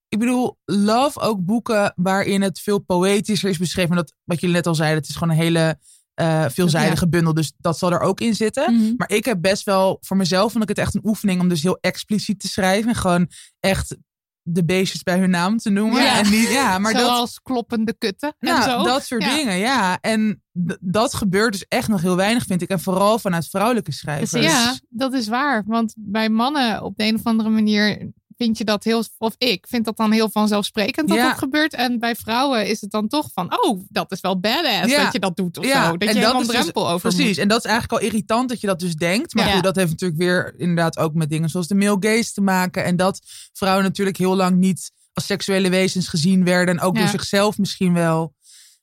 ik 0.07 0.19
bedoel, 0.19 0.57
love 0.65 1.19
ook 1.19 1.45
boeken 1.45 1.93
waarin 1.95 2.41
het 2.41 2.59
veel 2.59 2.79
poëtischer 2.79 3.49
is 3.49 3.57
beschreven. 3.57 3.95
Dat, 3.95 4.13
wat 4.23 4.39
jullie 4.39 4.55
net 4.55 4.67
al 4.67 4.75
zeiden, 4.75 4.97
het 4.99 5.09
is 5.09 5.15
gewoon 5.15 5.33
een 5.33 5.41
hele 5.43 5.79
eh, 6.13 6.45
veelzijdige 6.49 7.09
bundel. 7.09 7.33
Dus 7.33 7.53
dat 7.57 7.77
zal 7.77 7.91
er 7.91 7.99
ook 7.99 8.19
in 8.19 8.35
zitten. 8.35 8.73
Mhm. 8.73 8.93
Maar 8.97 9.09
ik 9.11 9.25
heb 9.25 9.41
best 9.41 9.63
wel, 9.63 9.97
voor 10.01 10.17
mezelf 10.17 10.51
vond 10.51 10.63
ik 10.63 10.69
het 10.69 10.77
echt 10.77 10.95
een 10.95 11.05
oefening 11.05 11.41
om 11.41 11.49
dus 11.49 11.61
heel 11.61 11.77
expliciet 11.81 12.39
te 12.39 12.47
schrijven. 12.47 12.89
En 12.89 12.95
gewoon 12.95 13.29
echt 13.59 13.97
de 14.43 14.65
beestjes 14.65 15.03
bij 15.03 15.19
hun 15.19 15.29
naam 15.29 15.57
te 15.57 15.69
noemen. 15.69 16.01
Ja. 16.01 16.17
En 16.17 16.29
niet, 16.31 16.51
ja, 16.51 16.77
maar 16.79 16.93
dat, 16.93 17.01
Zoals 17.01 17.39
kloppende 17.41 17.95
kutten 17.97 18.35
en 18.39 18.63
zo. 18.63 18.83
dat 18.83 19.05
soort 19.05 19.23
Ja. 19.23 19.35
dingen, 19.35 19.57
ja. 19.57 19.97
En 20.01 20.43
dat 20.79 21.13
gebeurt 21.13 21.51
dus 21.51 21.65
echt 21.67 21.87
nog 21.87 22.01
heel 22.01 22.15
weinig, 22.15 22.45
vind 22.45 22.61
ik. 22.61 22.69
En 22.69 22.79
vooral 22.79 23.19
vanuit 23.19 23.47
vrouwelijke 23.49 23.91
schrijvers. 23.91 24.43
Ja, 24.43 24.75
dat 24.89 25.13
is 25.13 25.27
waar. 25.27 25.63
Want 25.65 25.93
bij 25.97 26.29
mannen 26.29 26.83
op 26.83 26.97
de 26.97 27.03
een 27.03 27.15
of 27.15 27.23
andere 27.23 27.49
manier 27.49 28.11
vind 28.43 28.57
je 28.57 28.63
dat 28.63 28.83
heel, 28.83 29.03
of 29.17 29.35
ik 29.37 29.65
vind 29.67 29.85
dat 29.85 29.97
dan 29.97 30.11
heel 30.11 30.29
vanzelfsprekend 30.29 31.07
dat 31.07 31.17
Ja. 31.17 31.27
dat 31.29 31.37
gebeurt. 31.37 31.73
En 31.73 31.99
bij 31.99 32.15
vrouwen 32.15 32.67
is 32.67 32.81
het 32.81 32.91
dan 32.91 33.07
toch 33.07 33.29
van, 33.33 33.63
oh, 33.63 33.79
dat 33.89 34.11
is 34.11 34.21
wel 34.21 34.39
badass 34.39 34.91
Ja. 34.91 35.03
dat 35.03 35.13
je 35.13 35.19
dat 35.19 35.35
doet 35.35 35.57
of 35.57 35.65
Ja, 35.65 35.85
zo. 35.85 35.97
Dat 35.97 36.09
en 36.09 36.15
je 36.15 36.21
dat 36.21 36.41
is 36.41 36.47
dus- 36.47 36.55
drempel 36.55 36.89
over 36.89 37.09
Precies, 37.09 37.27
moet. 37.27 37.37
en 37.37 37.47
dat 37.47 37.57
is 37.57 37.71
eigenlijk 37.71 38.01
al 38.01 38.07
irritant 38.07 38.49
dat 38.49 38.61
je 38.61 38.67
dat 38.67 38.79
dus 38.79 38.95
denkt. 38.95 39.33
Maar 39.33 39.45
goed, 39.49 39.63
dat 39.63 39.75
heeft 39.75 39.89
natuurlijk 39.89 40.19
weer 40.19 40.53
inderdaad 40.57 40.97
ook 40.97 41.13
met 41.13 41.29
dingen 41.29 41.49
zoals 41.49 41.67
de 41.67 41.75
male 41.75 41.97
gaze 41.99 42.33
te 42.33 42.41
maken. 42.41 42.83
En 42.83 42.95
dat 42.95 43.19
vrouwen 43.53 43.83
natuurlijk 43.83 44.17
heel 44.17 44.35
lang 44.35 44.57
niet 44.57 44.91
als 45.13 45.25
seksuele 45.25 45.69
wezens 45.69 46.07
gezien 46.07 46.43
werden. 46.43 46.77
En 46.77 46.81
ook 46.83 46.95
door 46.97 47.07
zichzelf 47.07 47.57
misschien 47.57 47.93
wel. 47.93 48.33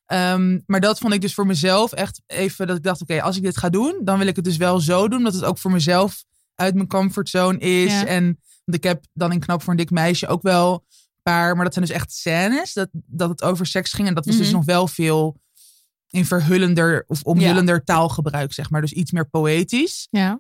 Ehm, 0.07 0.59
maar 0.67 0.81
dat 0.81 0.99
vond 0.99 1.13
ik 1.13 1.21
dus 1.21 1.35
voor 1.35 1.47
mezelf 1.47 1.93
echt 1.93 2.21
even 2.27 2.67
dat 2.67 2.77
ik 2.77 2.83
dacht, 2.83 3.03
oké, 3.03 3.23
als 3.23 3.37
ik 3.37 3.43
dit 3.43 3.57
ga 3.57 3.69
doen, 3.69 4.01
dan 4.05 4.19
wil 4.19 4.27
ik 4.27 4.37
het 4.37 4.45
dus 4.45 4.57
wel 4.57 4.81
zo 4.81 5.09
doen. 5.09 5.23
Dat 5.23 5.35
het 5.35 5.45
ook 5.45 5.59
voor 5.59 5.71
mezelf 5.71 6.25
uit 6.55 6.75
mijn 6.75 6.89
comfortzone 6.89 7.59
is. 7.59 8.03
En 8.05 8.41
ik 8.75 8.83
heb 8.85 9.05
dan 9.13 9.33
in 9.33 9.41
Knap 9.41 9.63
voor 9.63 9.73
een 9.73 9.79
dik 9.79 9.91
meisje 9.91 10.27
ook 10.27 10.43
wel 10.43 10.73
een 10.73 11.23
paar, 11.23 11.55
maar 11.55 11.65
dat 11.65 11.75
zijn 11.75 11.85
dus 11.85 11.95
echt 11.95 12.13
scènes. 12.13 12.73
Dat, 12.73 12.89
dat 12.93 13.29
het 13.29 13.43
over 13.43 13.67
seks 13.67 13.93
ging. 13.93 14.09
En 14.09 14.15
dat 14.15 14.27
was 14.27 14.37
dus 14.37 14.47
Mhm. 14.47 14.57
nog 14.57 14.65
wel 14.65 14.89
veel 14.89 15.41
in 16.11 16.25
verhullender 16.27 17.05
of 17.07 17.23
omhullender 17.23 17.85
taalgebruik, 17.85 18.53
zeg 18.53 18.71
maar. 18.71 18.81
Dus 18.81 18.93
iets 18.93 19.13
meer 19.13 19.29
poëtisch. 19.29 20.09
Ja. 20.11 20.39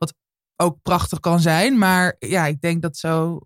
Ook 0.57 0.79
prachtig 0.83 1.21
kan 1.21 1.41
zijn. 1.41 1.79
Maar 1.79 2.17
ja, 2.19 2.47
ik 2.47 2.61
denk 2.61 2.83
dat 2.83 2.97
zo 2.97 3.41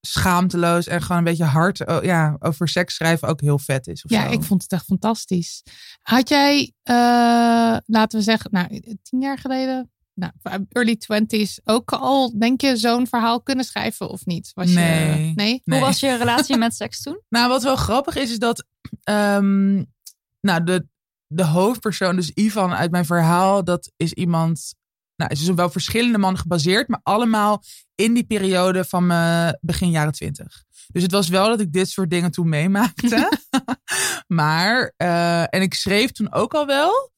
schaamteloos 0.00 0.86
en 0.86 1.02
gewoon 1.02 1.18
een 1.18 1.24
beetje 1.24 1.44
hard 1.44 1.86
oh, 1.86 2.02
ja, 2.02 2.36
over 2.38 2.68
seks 2.68 2.94
schrijven 2.94 3.28
ook 3.28 3.40
heel 3.40 3.58
vet 3.58 3.86
is. 3.86 4.04
Ja, 4.08 4.26
zo. 4.26 4.32
ik 4.32 4.42
vond 4.42 4.62
het 4.62 4.72
echt 4.72 4.84
fantastisch. 4.84 5.62
Had 6.02 6.28
jij, 6.28 6.72
eh, 6.82 7.76
laten 7.86 8.18
we 8.18 8.24
zeggen, 8.24 8.50
nou, 8.52 8.96
tien 9.02 9.20
jaar 9.20 9.38
geleden, 9.38 9.90
nou, 10.18 10.64
early 10.68 10.96
twenties, 10.96 11.60
ook 11.64 11.92
al, 11.92 12.38
denk 12.38 12.60
je, 12.60 12.76
zo'n 12.76 13.06
verhaal 13.06 13.42
kunnen 13.42 13.64
schrijven 13.64 14.08
of 14.08 14.26
niet? 14.26 14.50
Was 14.54 14.70
Nee. 14.70 15.08
Je, 15.08 15.32
nee? 15.34 15.34
Nee. 15.34 15.62
Hoe 15.64 15.88
was 15.88 16.00
je 16.00 16.16
relatie 16.16 16.56
met 16.56 16.74
seks 16.74 17.02
toen? 17.02 17.20
Nou, 17.28 17.48
wat 17.48 17.62
wel 17.62 17.76
grappig 17.76 18.16
is, 18.16 18.30
is 18.30 18.38
dat 18.38 18.64
ehm, 19.02 19.74
nou, 20.40 20.64
de, 20.64 20.86
de 21.26 21.44
hoofdpersoon, 21.44 22.16
dus 22.16 22.30
Ivan 22.30 22.72
uit 22.72 22.90
mijn 22.90 23.04
verhaal, 23.04 23.64
dat 23.64 23.92
is 23.96 24.12
iemand. 24.12 24.74
Nou, 25.16 25.30
het 25.30 25.40
is 25.40 25.48
wel 25.48 25.70
verschillende 25.70 26.18
mannen 26.18 26.40
gebaseerd, 26.40 26.88
maar 26.88 27.00
allemaal 27.02 27.62
in 27.94 28.14
die 28.14 28.24
periode 28.24 28.84
van 28.84 29.06
mijn 29.06 29.58
begin 29.60 29.90
jaren 29.90 30.12
twintig. 30.12 30.64
Dus 30.92 31.02
het 31.02 31.12
was 31.12 31.28
wel 31.28 31.48
dat 31.48 31.60
ik 31.60 31.72
dit 31.72 31.88
soort 31.88 32.10
dingen 32.10 32.30
toen 32.30 32.48
meemaakte. 32.48 33.38
maar, 34.26 34.92
eh, 34.96 35.54
en 35.54 35.62
ik 35.62 35.74
schreef 35.74 36.10
toen 36.10 36.32
ook 36.32 36.54
al 36.54 36.66
wel. 36.66 37.10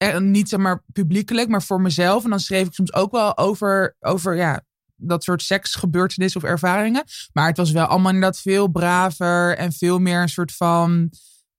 Eh, 0.00 0.18
niet 0.18 0.48
zeg 0.48 0.60
maar 0.60 0.82
publiekelijk, 0.92 1.48
maar 1.48 1.62
voor 1.62 1.80
mezelf. 1.80 2.24
En 2.24 2.30
dan 2.30 2.40
schreef 2.40 2.66
ik 2.66 2.74
soms 2.74 2.92
ook 2.92 3.10
wel 3.10 3.38
over, 3.38 3.96
over 4.00 4.36
ja, 4.36 4.60
dat 4.96 5.24
soort 5.24 5.42
seksgebeurtenissen 5.42 6.42
of 6.42 6.48
ervaringen. 6.48 7.04
Maar 7.32 7.46
het 7.46 7.56
was 7.56 7.70
wel 7.70 7.86
allemaal 7.86 8.12
inderdaad 8.12 8.40
veel 8.40 8.68
braver 8.68 9.56
en 9.56 9.72
veel 9.72 9.98
meer 9.98 10.22
een 10.22 10.28
soort 10.28 10.52
van 10.54 11.10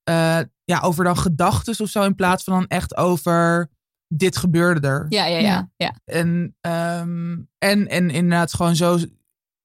eh, 0.04 0.40
ja, 0.64 0.80
over 0.80 1.04
dan 1.04 1.18
gedachten 1.18 1.80
of 1.80 1.90
zo. 1.90 2.04
In 2.04 2.16
plaats 2.16 2.44
van 2.44 2.54
dan 2.54 2.68
echt 2.68 2.98
over 2.98 3.70
dit 4.08 4.38
gebeurde 4.38 4.88
er. 4.88 5.06
Ja, 5.10 5.26
ja, 5.26 5.38
ja. 5.38 5.72
ja. 5.76 5.96
En, 6.06 6.56
ehm, 6.62 7.40
en, 7.58 7.88
en 7.88 8.10
inderdaad 8.10 8.54
gewoon 8.54 8.76
zo 8.76 8.98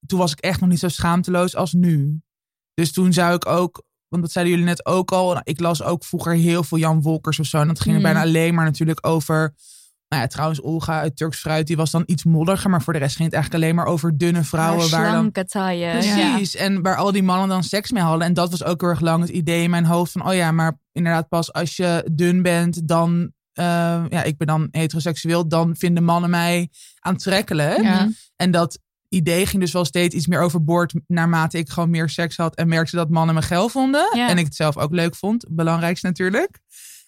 toen 0.07 0.19
was 0.19 0.33
ik 0.33 0.41
echt 0.41 0.61
nog 0.61 0.69
niet 0.69 0.79
zo 0.79 0.89
schaamteloos 0.89 1.57
als 1.57 1.73
nu. 1.73 2.21
Dus 2.75 2.93
toen 2.93 3.13
zou 3.13 3.35
ik 3.35 3.47
ook, 3.47 3.83
want 4.09 4.23
dat 4.23 4.33
zeiden 4.33 4.55
jullie 4.55 4.69
net 4.69 4.87
ook 4.87 5.13
al. 5.13 5.29
nou, 5.29 5.41
Ik 5.45 5.61
las 5.61 5.83
ook 5.83 6.05
vroeger 6.05 6.33
heel 6.33 6.63
veel 6.65 6.79
Jan 6.79 7.03
Wolkers 7.03 7.41
of 7.41 7.47
zo. 7.47 7.61
En 7.61 7.67
dat 7.69 7.81
ging 7.81 7.95
er 7.95 8.01
Mm. 8.01 8.07
bijna 8.07 8.21
alleen 8.23 8.55
maar 8.55 8.65
natuurlijk 8.65 9.07
over. 9.07 9.55
Nou 10.09 10.23
ja, 10.23 10.29
trouwens, 10.29 10.61
Olga 10.63 11.01
uit 11.01 11.17
Turks 11.17 11.39
Fruit, 11.41 11.67
die 11.67 11.77
was 11.77 11.91
dan 11.91 12.03
iets 12.07 12.25
modderiger. 12.25 12.71
Maar 12.71 12.83
voor 12.83 12.93
de 12.93 12.99
rest 12.99 13.17
ging 13.17 13.25
het 13.25 13.35
eigenlijk 13.35 13.65
alleen 13.65 13.77
maar 13.77 13.87
over 13.87 14.19
dunne 14.19 14.45
vrouwen. 14.45 14.79
Maar 14.91 15.01
waar 15.01 15.03
dan 15.03 15.13
slanke 15.13 15.45
taille. 15.45 15.91
Precies. 15.91 16.55
En 16.57 16.83
waar 16.83 16.97
al 16.97 17.13
die 17.13 17.23
mannen 17.23 17.49
dan 17.49 17.63
seks 17.65 17.91
mee 17.93 18.03
hadden. 18.03 18.27
En 18.27 18.35
dat 18.35 18.51
was 18.51 18.65
ook 18.65 18.81
heel 18.81 18.91
erg 18.91 19.01
lang 19.01 19.21
het 19.21 19.31
idee 19.31 19.63
in 19.63 19.71
mijn 19.71 19.85
hoofd 19.85 20.13
van, 20.13 20.27
oh 20.29 20.35
ja, 20.35 20.53
maar 20.53 20.79
inderdaad 20.93 21.29
pas 21.29 21.53
als 21.53 21.77
je 21.77 22.09
dun 22.13 22.43
bent, 22.43 22.89
dan, 22.89 23.33
eh, 23.53 23.65
ja, 24.09 24.23
ik 24.23 24.37
ben 24.37 24.47
dan 24.47 24.69
heteroseksueel, 24.71 25.49
dan 25.49 25.77
vinden 25.77 26.05
mannen 26.05 26.31
mij 26.31 26.71
aantrekkelijk. 27.01 27.83
Ja. 27.83 28.09
En 28.37 28.51
dat 28.51 28.79
idee 29.17 29.47
ging 29.47 29.63
dus 29.63 29.73
wel 29.73 29.85
steeds 29.85 30.15
iets 30.15 30.27
meer 30.27 30.41
overboord 30.41 30.95
naarmate 31.07 31.59
ik 31.59 31.69
gewoon 31.69 31.91
meer 31.91 32.09
seks 32.09 32.37
had 32.37 32.55
en 32.57 32.69
merkte 32.69 32.97
dat 32.97 33.11
mannen 33.11 33.35
me 33.35 33.43
geil 33.43 33.69
vonden. 33.69 34.11
Ja. 34.13 34.29
En 34.29 34.39
ik 34.39 34.45
het 34.45 34.55
zelf 34.55 34.77
ook 34.77 34.93
leuk 34.93 35.15
vond. 35.15 35.47
Belangrijkste 35.51 36.07
natuurlijk. 36.07 36.59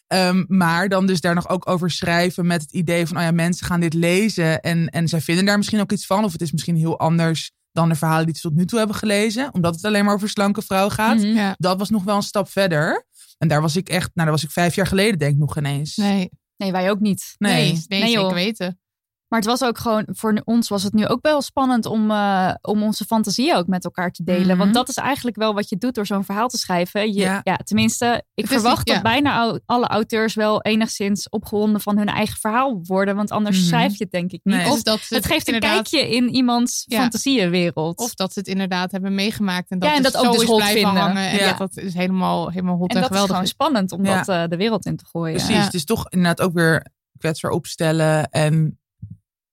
Ehm, 0.06 0.44
maar 0.48 0.88
dan 0.88 1.06
dus 1.06 1.20
daar 1.20 1.34
nog 1.34 1.48
ook 1.48 1.68
over 1.68 1.90
schrijven 1.90 2.46
met 2.46 2.62
het 2.62 2.72
idee 2.72 3.06
van, 3.06 3.16
oh 3.16 3.22
ja, 3.22 3.30
mensen 3.30 3.66
gaan 3.66 3.80
dit 3.80 3.94
lezen 3.94 4.60
en, 4.60 4.88
en 4.88 5.08
zij 5.08 5.20
vinden 5.20 5.44
daar 5.44 5.56
misschien 5.56 5.80
ook 5.80 5.92
iets 5.92 6.06
van. 6.06 6.24
Of 6.24 6.32
het 6.32 6.42
is 6.42 6.52
misschien 6.52 6.76
heel 6.76 6.98
anders 6.98 7.50
dan 7.72 7.88
de 7.88 7.94
verhalen 7.94 8.26
die 8.26 8.34
ze 8.34 8.40
tot 8.40 8.54
nu 8.54 8.66
toe 8.66 8.78
hebben 8.78 8.96
gelezen. 8.96 9.54
Omdat 9.54 9.74
het 9.74 9.84
alleen 9.84 10.04
maar 10.04 10.14
over 10.14 10.28
slanke 10.28 10.62
vrouwen 10.62 10.92
gaat. 10.92 11.16
Mhm. 11.16 11.26
Ja. 11.26 11.54
Dat 11.58 11.78
was 11.78 11.90
nog 11.90 12.04
wel 12.04 12.16
een 12.16 12.22
stap 12.22 12.48
verder. 12.48 13.06
En 13.38 13.48
daar 13.48 13.60
was 13.60 13.76
ik 13.76 13.88
echt, 13.88 14.10
nou, 14.14 14.26
daar 14.28 14.30
was 14.30 14.44
ik 14.44 14.50
vijf 14.50 14.74
jaar 14.74 14.86
geleden 14.86 15.18
denk 15.18 15.32
ik 15.32 15.38
nog 15.38 15.56
ineens. 15.56 15.96
Nee, 15.96 16.30
Nee, 16.58 16.72
wij 16.72 16.90
ook 16.90 17.00
niet. 17.00 17.34
Nee. 17.38 17.72
nee, 17.72 18.00
nee, 18.00 18.10
zeker 18.10 18.34
weten. 18.34 18.80
Maar 19.28 19.38
het 19.38 19.48
was 19.48 19.62
ook 19.62 19.78
gewoon, 19.78 20.04
voor 20.06 20.40
ons 20.44 20.68
was 20.68 20.82
het 20.82 20.92
nu 20.92 21.06
ook 21.06 21.18
wel 21.22 21.42
spannend 21.42 21.86
om, 21.86 22.10
eh, 22.10 22.54
om 22.60 22.82
onze 22.82 23.04
fantasie 23.04 23.54
ook 23.54 23.66
met 23.66 23.84
elkaar 23.84 24.10
te 24.10 24.24
delen. 24.24 24.46
Mhm. 24.46 24.56
Want 24.58 24.74
dat 24.74 24.88
is 24.88 24.94
eigenlijk 24.96 25.36
wel 25.36 25.54
wat 25.54 25.68
je 25.68 25.76
doet 25.76 25.94
door 25.94 26.06
zo'n 26.06 26.24
verhaal 26.24 26.48
te 26.48 26.58
schrijven. 26.58 27.12
Je, 27.12 27.20
Ja. 27.20 27.40
ja. 27.44 27.56
tenminste, 27.56 28.22
ik 28.34 28.44
Het 28.44 28.52
verwacht 28.52 28.76
niet- 28.76 28.86
dat 28.86 28.96
ja. 28.96 29.02
bijna 29.02 29.58
alle 29.66 29.86
auteurs 29.86 30.34
wel 30.34 30.62
enigszins 30.62 31.28
opgewonden 31.28 31.80
van 31.80 31.96
hun 31.98 32.06
eigen 32.06 32.38
verhaal 32.38 32.80
worden. 32.82 33.16
Want 33.16 33.30
anders 33.30 33.56
Mhm. 33.56 33.66
schrijf 33.66 33.90
je 33.98 34.02
het 34.04 34.12
denk 34.12 34.32
ik 34.32 34.40
niet. 34.42 34.54
Nee. 34.54 34.64
Dus 34.64 34.72
Of 34.72 34.82
dat 34.82 35.00
ze 35.00 35.14
het 35.14 35.26
geeft 35.26 35.48
een 35.48 35.54
inderdaad- 35.54 35.88
kijkje 35.88 36.14
in 36.16 36.28
iemands 36.34 36.84
Ja. 36.86 37.00
fantasiewereld. 37.00 37.98
Of 37.98 38.14
dat 38.14 38.32
ze 38.32 38.38
het 38.38 38.48
inderdaad 38.48 38.92
hebben 38.92 39.14
meegemaakt. 39.14 39.70
En 39.70 39.78
dat, 39.78 39.88
Ja, 39.88 39.96
en 39.96 40.04
het 40.04 40.12
dat 40.12 40.20
ook 40.22 40.26
zo 40.28 40.32
dus 40.32 40.42
is 40.42 40.48
hot 40.48 40.56
blijven 40.58 40.80
vinden. 40.82 41.02
hangen. 41.02 41.28
En 41.28 41.36
Ja. 41.36 41.48
dat, 41.48 41.58
dat 41.58 41.84
is 41.84 41.94
helemaal, 41.94 42.50
helemaal 42.50 42.76
hot 42.76 42.90
en, 42.90 42.96
en 42.96 43.02
dat 43.02 43.12
is 43.14 43.20
gewoon 43.26 43.46
spannend 43.46 43.92
om 43.92 44.04
Ja. 44.04 44.16
dat 44.16 44.28
eh, 44.28 44.44
de 44.48 44.56
wereld 44.56 44.86
in 44.86 44.96
te 44.96 45.04
gooien. 45.10 45.36
Precies, 45.36 45.54
Ja. 45.56 45.62
het 45.62 45.74
is 45.74 45.84
toch 45.84 46.08
inderdaad 46.08 46.40
ook 46.40 46.52
weer 46.52 46.86
kwetsbaar 47.18 47.50
opstellen 47.50 48.28
en 48.30 48.78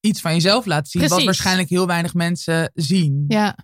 iets 0.05 0.21
van 0.21 0.33
jezelf 0.33 0.65
laten 0.65 0.87
zien. 0.91 1.07
Wat 1.09 1.23
waarschijnlijk 1.23 1.69
heel 1.69 1.87
weinig 1.87 2.13
mensen 2.13 2.71
zien. 2.73 3.25
Ja, 3.27 3.55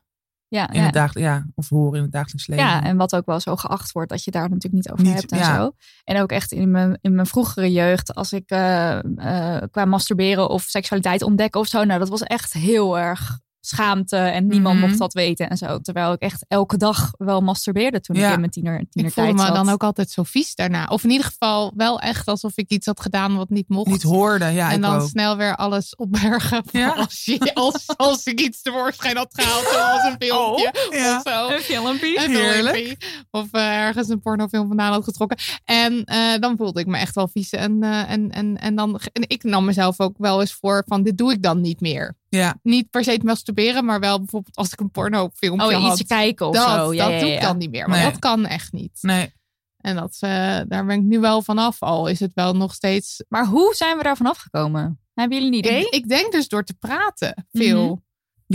Ja, 0.47 0.69
In 0.69 0.79
ja. 0.79 0.85
het 0.85 0.93
dagelijk, 0.93 1.25
ja, 1.25 1.45
of 1.55 1.69
horen 1.69 1.97
in 1.97 2.01
het 2.03 2.11
dagelijks 2.11 2.47
leven. 2.47 2.65
Ja, 2.65 2.83
en 2.83 2.97
wat 2.97 3.15
ook 3.15 3.25
wel 3.25 3.39
zo 3.39 3.55
geacht 3.55 3.91
wordt 3.91 4.09
dat 4.09 4.23
je 4.23 4.31
daar 4.31 4.49
natuurlijk 4.49 4.73
niet 4.73 4.91
over 4.91 5.05
Niet- 5.05 5.13
hebt 5.13 5.31
en 5.31 5.37
ja. 5.37 5.55
zo. 5.55 5.71
En 6.03 6.21
ook 6.21 6.31
echt 6.31 6.51
in 6.51 6.71
mijn, 6.71 6.97
in 7.01 7.15
mijn 7.15 7.27
vroegere 7.27 7.71
jeugd, 7.71 8.13
als 8.15 8.33
ik 8.33 8.49
eh, 8.49 8.97
eh, 8.99 9.61
qua 9.71 9.85
masturberen 9.85 10.49
of 10.49 10.63
seksualiteit 10.63 11.21
ontdekken 11.21 11.59
of 11.59 11.67
zo, 11.67 11.83
nou, 11.83 11.99
dat 11.99 12.09
was 12.09 12.21
echt 12.21 12.53
heel 12.53 12.99
erg 12.99 13.39
schaamte 13.61 14.17
en 14.17 14.47
niemand 14.47 14.77
Mhm. 14.79 14.85
mocht 14.87 14.99
dat 14.99 15.13
weten 15.13 15.49
en 15.49 15.57
zo. 15.57 15.79
Terwijl 15.79 16.11
ik 16.13 16.19
echt 16.21 16.45
elke 16.47 16.77
dag 16.77 17.11
wel 17.17 17.41
masturbeerde 17.41 17.99
toen 18.01 18.15
Ja. 18.15 18.27
ik 18.27 18.33
in 18.33 18.39
mijn 18.39 18.51
tiener, 18.51 18.79
ik 18.79 18.91
tienertijd 18.91 19.27
voelde 19.27 19.41
me 19.41 19.47
zat. 19.47 19.65
dan 19.65 19.73
ook 19.73 19.83
altijd 19.83 20.09
zo 20.09 20.23
vies 20.23 20.55
daarna. 20.55 20.85
Of 20.85 21.03
in 21.03 21.09
ieder 21.09 21.25
geval 21.25 21.71
wel 21.75 21.99
echt 21.99 22.27
alsof 22.27 22.57
ik 22.57 22.69
iets 22.69 22.85
had 22.85 22.99
gedaan 23.01 23.35
wat 23.35 23.49
niet 23.49 23.69
mocht. 23.69 23.89
Niet 23.89 24.01
hoorde, 24.03 24.45
ja, 24.45 24.69
en 24.69 24.75
ik 24.75 24.81
dan 24.81 24.95
ook. 24.99 25.07
snel 25.09 25.37
weer 25.37 25.55
alles 25.55 25.95
opbergen. 25.95 26.63
Ja. 26.71 26.89
Als, 26.89 27.25
je, 27.25 27.53
als, 27.53 27.87
als 27.97 28.23
ik 28.25 28.39
iets 28.41 28.61
tevoorschijn 28.61 29.17
had 29.17 29.29
gehaald. 29.31 29.67
Zoals 29.71 30.03
een 30.03 30.15
filmpje 30.27 30.73
ja. 30.97 31.15
of 31.17 31.21
zo. 31.33 31.49
Een 31.49 31.59
filmpje. 31.61 32.23
Een 32.23 32.31
Heerlijk. 32.35 32.75
filmpje. 32.75 33.07
Of 33.31 33.47
eh, 33.51 33.75
ergens 33.77 34.09
een 34.09 34.19
pornofilm 34.21 34.67
vandaan 34.67 34.91
had 34.91 35.03
getrokken. 35.03 35.37
En 35.65 36.03
eh, 36.03 36.17
dan 36.39 36.57
voelde 36.57 36.79
ik 36.79 36.87
me 36.87 36.97
echt 36.97 37.15
wel 37.15 37.27
vies. 37.27 37.49
En, 37.51 37.83
eh, 37.83 38.09
en, 38.11 38.29
en, 38.31 38.57
en, 38.57 38.75
dan, 38.75 38.99
en 39.13 39.23
ik 39.27 39.43
nam 39.43 39.65
mezelf 39.65 39.99
ook 39.99 40.15
wel 40.17 40.39
eens 40.41 40.53
voor 40.53 40.83
van 40.87 41.03
dit 41.03 41.17
doe 41.17 41.31
ik 41.31 41.41
dan 41.43 41.61
niet 41.61 41.81
meer. 41.81 42.19
Ja, 42.37 42.59
Niet 42.63 42.89
per 42.89 43.03
se 43.03 43.17
te 43.17 43.25
masturberen, 43.25 43.85
maar 43.85 43.99
wel 43.99 44.17
bijvoorbeeld 44.17 44.55
als 44.55 44.71
ik 44.71 44.79
een 44.79 44.91
pornofilmpje 44.91 45.67
Oh, 45.77 45.83
had. 45.87 45.99
iets 45.99 46.07
kijken 46.07 46.47
of 46.47 46.55
dat 46.55 46.63
zo. 46.67 46.93
Ja, 46.93 47.03
dat 47.03 47.13
ja, 47.13 47.19
doe 47.19 47.29
ja. 47.29 47.35
ik 47.35 47.41
dan 47.41 47.57
niet 47.57 47.71
meer. 47.71 47.87
Want 47.87 48.01
Nee. 48.01 48.11
dat 48.11 48.19
kan 48.19 48.45
echt 48.45 48.71
niet. 48.71 48.97
nee. 49.01 49.33
En 49.77 49.95
dat, 49.95 50.17
eh, 50.19 50.29
daar 50.67 50.85
ben 50.85 50.89
ik 50.89 51.01
nu 51.01 51.19
wel 51.19 51.41
vanaf. 51.41 51.81
Al 51.81 52.07
is 52.07 52.19
het 52.19 52.31
wel 52.33 52.53
nog 52.55 52.73
steeds... 52.73 53.23
Maar 53.29 53.45
hoe 53.45 53.73
zijn 53.75 53.97
we 53.97 54.03
daar 54.03 54.17
vanaf 54.17 54.37
gekomen? 54.37 54.99
Hebben 55.13 55.37
jullie 55.37 55.51
een 55.53 55.57
idee? 55.57 55.85
Ik, 55.85 55.93
ik 55.93 56.07
denk 56.07 56.31
dus 56.31 56.47
door 56.47 56.63
te 56.63 56.73
praten 56.73 57.47
veel. 57.51 57.85
Mhm. 57.85 57.95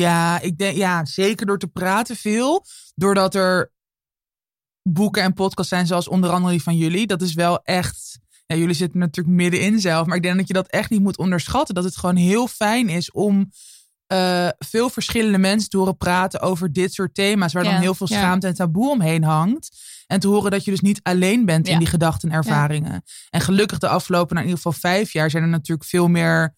Ja, 0.03 0.41
ik 0.41 0.59
denk, 0.59 0.77
ja, 0.77 1.05
zeker 1.05 1.47
door 1.47 1.59
te 1.59 1.67
praten 1.67 2.17
veel. 2.17 2.65
Doordat 2.95 3.35
er 3.35 3.73
boeken 4.83 5.23
en 5.23 5.33
podcasts 5.33 5.71
zijn, 5.71 5.87
zoals 5.87 6.09
onder 6.09 6.31
andere 6.31 6.53
die 6.53 6.63
van 6.63 6.77
jullie. 6.77 7.07
Dat 7.07 7.23
is 7.23 7.35
wel 7.35 7.63
echt. 7.63 8.19
Ja, 8.47 8.57
jullie 8.57 8.75
zitten 8.75 8.99
natuurlijk 9.01 9.37
middenin 9.37 9.81
zelf. 9.81 10.07
Maar 10.07 10.17
ik 10.17 10.23
denk 10.23 10.37
dat 10.37 10.47
je 10.47 10.53
dat 10.53 10.69
echt 10.69 10.91
niet 10.91 11.03
moet 11.03 11.19
onderschatten. 11.19 11.75
Dat 11.75 11.85
het 11.85 11.97
gewoon 11.97 12.17
heel 12.17 12.47
fijn 12.47 12.89
is 12.89 13.11
om 13.11 13.51
eh, 14.07 14.49
veel 14.59 14.91
verschillende 14.91 15.39
mensen 15.39 15.71
te 15.71 15.77
horen 15.77 15.97
praten 15.97 16.41
over 16.41 16.73
dit 16.73 16.93
soort 16.93 17.15
thema's. 17.15 17.53
Waar 17.53 17.65
Ja, 17.65 17.71
dan 17.71 17.81
heel 17.81 17.95
veel 17.95 18.07
ja. 18.11 18.19
schaamte 18.19 18.47
en 18.47 18.55
taboe 18.55 18.91
omheen 18.91 19.25
hangt. 19.25 19.77
En 20.07 20.21
te 20.21 20.29
horen 20.29 20.51
dat 20.51 20.65
je 20.65 20.71
dus 20.71 20.81
niet 20.81 21.01
alleen 21.03 21.45
bent 21.45 21.69
in 21.69 21.79
die 21.79 21.87
gedachten 21.87 22.31
en 22.31 22.37
ervaringen. 22.37 23.03
En 23.31 23.41
gelukkig 23.41 23.79
de 23.79 23.89
afgelopen, 23.89 24.35
nou, 24.35 24.47
in 24.47 24.53
ieder 24.53 24.63
geval 24.65 24.91
vijf 24.91 25.13
jaar, 25.13 25.31
zijn 25.31 25.43
er 25.43 25.49
natuurlijk 25.49 25.89
veel 25.89 26.09
meer 26.09 26.55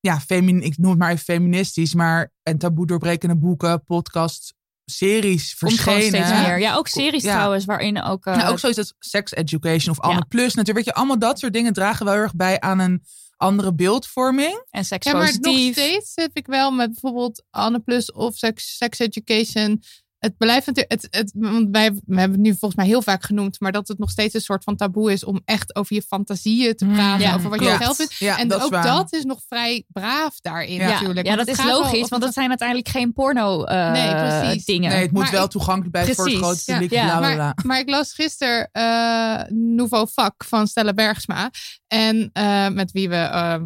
ja, 0.00 0.20
femin, 0.20 0.62
ik 0.62 0.78
noem 0.78 0.90
het 0.90 0.98
maar 0.98 1.10
even 1.10 1.24
feministisch, 1.24 1.94
maar 1.94 2.32
en 2.42 2.58
taboe 2.58 2.86
doorbrekende 2.86 3.36
boeken, 3.36 3.84
podcast, 3.84 4.54
series 4.90 5.54
Komt 5.54 5.72
verschenen. 5.72 6.26
steeds 6.26 6.46
meer. 6.46 6.58
Ja, 6.58 6.74
ook 6.74 6.88
series 6.88 7.22
Ja. 7.22 7.32
trouwens, 7.34 7.64
waarin 7.64 8.02
ook... 8.02 8.26
eh, 8.26 8.36
Nou, 8.36 8.50
ook 8.50 8.58
zoiets 8.58 8.78
als 8.78 8.94
sex 8.98 9.32
education 9.34 9.90
of 9.98 10.00
Anne 10.00 10.16
Ja. 10.18 10.24
Plus. 10.28 10.54
Natuurlijk, 10.54 10.76
weet 10.76 10.84
je, 10.84 10.94
allemaal 10.94 11.18
dat 11.18 11.38
soort 11.38 11.52
dingen 11.52 11.72
dragen 11.72 12.04
wel 12.04 12.14
heel 12.14 12.22
erg 12.22 12.34
bij 12.34 12.60
aan 12.60 12.78
een 12.78 13.02
andere 13.36 13.74
beeldvorming. 13.74 14.64
en 14.70 14.84
seks 14.84 15.06
Ja, 15.06 15.12
maar 15.12 15.36
nog 15.40 15.58
steeds 15.72 16.12
heb 16.14 16.30
ik 16.32 16.46
wel 16.46 16.70
met 16.70 16.90
bijvoorbeeld 16.90 17.42
Anne 17.50 17.78
Plus 17.80 18.12
of 18.12 18.34
Sex, 18.36 18.76
sex 18.76 18.98
Education. 18.98 19.82
Het 20.18 20.36
blijft 20.36 20.66
natuurlijk, 20.66 21.00
het, 21.02 21.06
het, 21.16 21.32
want 21.36 21.68
wij 21.70 21.92
we 21.92 22.00
hebben 22.18 22.30
het 22.38 22.46
nu 22.46 22.50
volgens 22.50 22.74
mij 22.74 22.86
heel 22.86 23.02
vaak 23.02 23.24
genoemd, 23.24 23.60
maar 23.60 23.72
dat 23.72 23.88
het 23.88 23.98
nog 23.98 24.10
steeds 24.10 24.34
een 24.34 24.40
soort 24.40 24.64
van 24.64 24.76
taboe 24.76 25.12
is 25.12 25.24
om 25.24 25.40
echt 25.44 25.74
over 25.76 25.94
je 25.94 26.02
fantasieën 26.02 26.74
te 26.74 26.86
praten, 26.86 27.26
Ja, 27.26 27.34
over 27.34 27.50
wat 27.50 27.60
je 27.60 27.76
zelf 27.80 27.96
vindt. 27.96 28.14
Ja, 28.14 28.38
en 28.38 28.48
dat 28.48 28.62
ook 28.62 28.70
dat 28.82 29.12
is 29.12 29.24
nog 29.24 29.40
vrij 29.48 29.84
braaf 29.88 30.40
daarin 30.40 30.74
Ja. 30.74 30.88
natuurlijk. 30.90 31.26
Ja, 31.26 31.36
dat 31.36 31.46
is 31.46 31.64
wel 31.64 31.80
logisch, 31.80 32.08
want 32.08 32.22
dat 32.22 32.32
zijn 32.32 32.48
uiteindelijk 32.48 32.88
geen 32.88 33.12
porno 33.12 33.64
eh, 33.64 33.90
Nee, 33.92 34.14
precies. 34.14 34.64
dingen. 34.64 34.90
Nee, 34.90 35.02
het 35.02 35.12
moet 35.12 35.22
Maar 35.22 35.32
wel 35.32 35.44
ik- 35.44 35.50
toegankelijk 35.50 35.90
blijven 35.90 36.14
voor 36.14 36.24
het 36.24 36.38
Precies, 36.38 36.62
grote 36.64 36.72
publiek. 36.72 36.90
ja. 37.00 37.18
bla, 37.18 37.34
bla, 37.34 37.54
Maar, 37.64 37.78
ik 37.78 37.88
las 37.90 38.12
gisteren 38.12 38.68
eh 38.72 39.42
Nouveau 39.48 40.08
Vak 40.12 40.44
van 40.44 40.66
Stella 40.66 40.92
Bergsma. 40.92 41.50
En 41.86 42.30
eh, 42.32 42.68
met 42.68 42.92
wie 42.92 43.08
we 43.08 43.16
eh, 43.16 43.62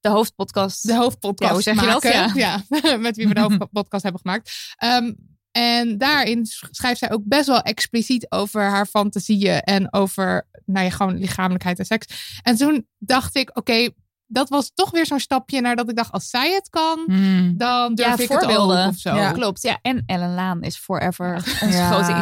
De 0.00 0.08
hoofdpodcast. 0.08 0.86
de 0.86 0.96
hoofdpodcast 0.96 1.48
Ja, 1.50 1.54
hoe 1.54 1.62
zeg 1.62 1.74
je 1.74 1.90
dat? 1.92 2.02
maken. 2.02 2.34
Ja. 2.34 2.62
met 3.08 3.16
wie 3.16 3.28
we 3.28 3.34
de 3.34 3.40
hoofdpodcast 3.48 4.02
hebben 4.02 4.20
gemaakt. 4.20 4.50
Ehm, 4.76 5.12
en 5.52 5.98
daarin 5.98 6.46
sch- 6.46 6.64
schrijft 6.70 6.98
zij 6.98 7.10
ook 7.12 7.22
best 7.24 7.46
wel 7.46 7.60
expliciet 7.62 8.26
over 8.30 8.62
haar 8.62 8.86
fantasieën 8.86 9.60
en 9.60 9.92
over 9.92 10.46
nou 10.66 10.84
ja, 10.84 10.90
gewoon 10.90 11.18
lichamelijkheid 11.18 11.78
en 11.78 11.84
seks. 11.84 12.38
En 12.42 12.56
toen 12.56 12.86
dacht 12.98 13.36
ik, 13.36 13.50
oké, 13.58 13.88
dat 14.26 14.48
was 14.48 14.70
toch 14.74 14.90
weer 14.90 15.06
zo'n 15.06 15.20
stapje 15.20 15.60
naar 15.60 15.76
dat 15.76 15.90
ik 15.90 15.96
dacht, 15.96 16.12
als 16.12 16.30
zij 16.30 16.52
het 16.52 16.68
kan, 16.68 17.02
Hmm. 17.06 17.54
dan 17.56 17.94
durf 17.94 18.08
ja, 18.08 18.12
ik 18.24 18.28
het 18.28 18.38
voorbeelden. 18.38 18.84
ook 18.84 18.90
of 18.90 18.96
zo. 18.96 19.14
Ja. 19.14 19.32
Klopt, 19.32 19.62
ja. 19.62 19.78
En 19.82 20.02
Ellen 20.06 20.34
Laan 20.34 20.62
is 20.62 20.76
forever 20.76 21.34
onze 21.62 21.76
Ja. 21.78 21.90
grote 21.90 22.12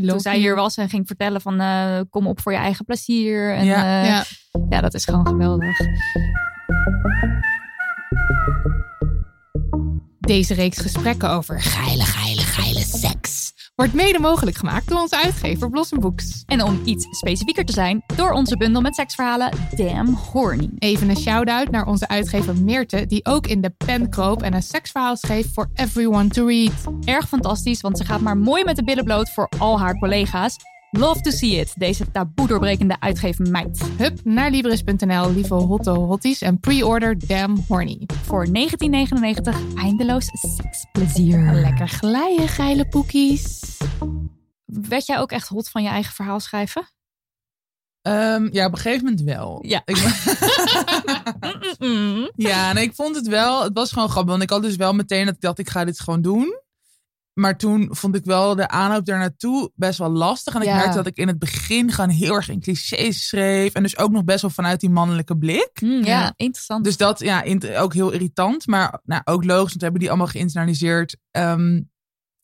love 0.00 0.06
Toen 0.06 0.20
zij 0.20 0.36
hier 0.38 0.54
was 0.56 0.76
en 0.76 0.88
ging 0.88 1.06
vertellen 1.06 1.40
van 1.40 1.60
eh, 1.60 2.00
kom 2.10 2.26
op 2.26 2.40
voor 2.40 2.52
je 2.52 2.58
eigen 2.58 2.84
plezier. 2.84 3.54
En, 3.54 3.64
Ja. 3.64 4.24
ja, 4.68 4.80
dat 4.80 4.94
is 4.94 5.04
gewoon 5.04 5.26
geweldig. 5.26 5.76
Deze 10.24 10.54
reeks 10.54 10.78
gesprekken 10.78 11.30
over 11.30 11.62
geile, 11.62 12.04
geile, 12.04 12.40
geile 12.40 12.80
seks 12.80 13.44
wordt 13.74 13.92
mede 13.92 14.18
mogelijk 14.18 14.56
gemaakt 14.56 14.88
door 14.88 15.00
onze 15.00 15.22
uitgever 15.22 15.70
Blossom 15.70 16.00
Books. 16.00 16.42
En 16.46 16.62
om 16.62 16.80
iets 16.84 17.06
specifieker 17.10 17.64
te 17.64 17.72
zijn, 17.72 18.02
door 18.16 18.30
onze 18.30 18.56
bundel 18.56 18.82
met 18.82 18.94
seksverhalen 18.94 19.50
Damn 19.76 20.12
Horny. 20.12 20.70
Even 20.78 21.08
een 21.08 21.16
shout-out 21.16 21.70
naar 21.70 21.86
onze 21.86 22.08
uitgever 22.08 22.56
Meerte, 22.56 23.06
die 23.06 23.24
ook 23.24 23.46
in 23.46 23.60
de 23.60 23.70
pen 23.70 24.10
kroop 24.10 24.42
en 24.42 24.54
een 24.54 24.62
seksverhaal 24.62 25.16
schreef 25.16 25.54
voor 25.54 25.70
everyone 25.74 26.28
to 26.28 26.46
read. 26.46 26.72
Erg 27.04 27.28
fantastisch, 27.28 27.80
want 27.80 27.98
ze 27.98 28.04
gaat 28.04 28.20
maar 28.20 28.36
mooi 28.36 28.64
met 28.64 28.76
de 28.76 28.84
billen 28.84 29.04
bloot 29.04 29.30
voor 29.30 29.48
al 29.58 29.80
haar 29.80 29.98
collega's. 29.98 30.56
Love 30.98 31.20
to 31.20 31.30
see 31.30 31.50
it, 31.50 31.72
deze 31.76 32.10
taboe 32.10 32.46
doorbrekende 32.46 33.00
uitgevermeid. 33.00 33.82
Hup 33.98 34.24
naar 34.24 34.50
Libris.nl, 34.50 35.32
lieve 35.32 35.54
hotte 35.54 35.90
hotties 35.90 36.40
en 36.40 36.60
pre-order 36.60 37.26
Damn 37.26 37.64
Horny. 37.68 38.06
Voor 38.22 38.52
1999 38.52 39.76
eindeloos 39.76 40.30
seksplezier. 40.32 41.52
Lekker 41.52 41.88
glijden, 41.88 42.48
geile 42.48 42.88
poekies. 42.88 43.60
Werd 44.64 45.06
jij 45.06 45.18
ook 45.18 45.32
echt 45.32 45.48
hot 45.48 45.68
van 45.68 45.82
je 45.82 45.88
eigen 45.88 46.12
verhaal 46.12 46.40
schrijven? 46.40 46.88
Ehm, 48.02 48.48
ja, 48.52 48.66
op 48.66 48.72
een 48.72 48.78
gegeven 48.78 49.04
moment 49.04 49.22
wel. 49.22 49.58
Ja. 49.66 49.82
Ik. 49.84 49.96
Ja, 52.36 52.70
en 52.70 52.76
ik 52.76 52.94
vond 52.94 53.16
het 53.16 53.26
wel, 53.26 53.62
het 53.62 53.72
was 53.74 53.92
gewoon 53.92 54.08
grappig. 54.08 54.30
Want 54.30 54.42
ik 54.42 54.50
had 54.50 54.62
dus 54.62 54.76
wel 54.76 54.92
meteen 54.92 55.24
dat 55.24 55.34
ik 55.34 55.40
dacht, 55.40 55.58
ik 55.58 55.70
ga 55.70 55.84
dit 55.84 56.00
gewoon 56.00 56.22
doen. 56.22 56.62
Maar 57.34 57.56
toen 57.58 57.88
vond 57.90 58.16
ik 58.16 58.24
wel 58.24 58.54
de 58.54 58.68
aanloop 58.68 59.04
daar 59.04 59.18
naartoe 59.18 59.70
best 59.74 59.98
wel 59.98 60.10
lastig. 60.10 60.54
En 60.54 60.60
ik 60.60 60.66
Ja. 60.66 60.76
merkte 60.76 60.96
dat 60.96 61.06
ik 61.06 61.16
in 61.16 61.28
het 61.28 61.38
begin 61.38 61.92
gewoon 61.92 62.10
heel 62.10 62.34
erg 62.34 62.48
in 62.48 62.60
clichés 62.60 63.26
schreef. 63.28 63.72
En 63.72 63.82
dus 63.82 63.98
ook 63.98 64.10
nog 64.10 64.24
best 64.24 64.40
wel 64.42 64.50
vanuit 64.50 64.80
die 64.80 64.90
mannelijke 64.90 65.36
blik. 65.36 65.70
Mm, 65.82 65.90
ja, 66.04 66.20
Ja. 66.20 66.32
interessant. 66.36 66.84
Dus 66.84 66.96
dat, 66.96 67.18
ja, 67.20 67.44
ook 67.76 67.94
heel 67.94 68.10
irritant. 68.10 68.66
Maar 68.66 69.00
nou, 69.04 69.22
ook 69.24 69.44
logisch, 69.44 69.62
want 69.68 69.74
we 69.76 69.82
hebben 69.82 70.00
die 70.00 70.08
allemaal 70.08 70.26
geïnternaliseerd. 70.28 71.16
Ehm, 71.30 71.80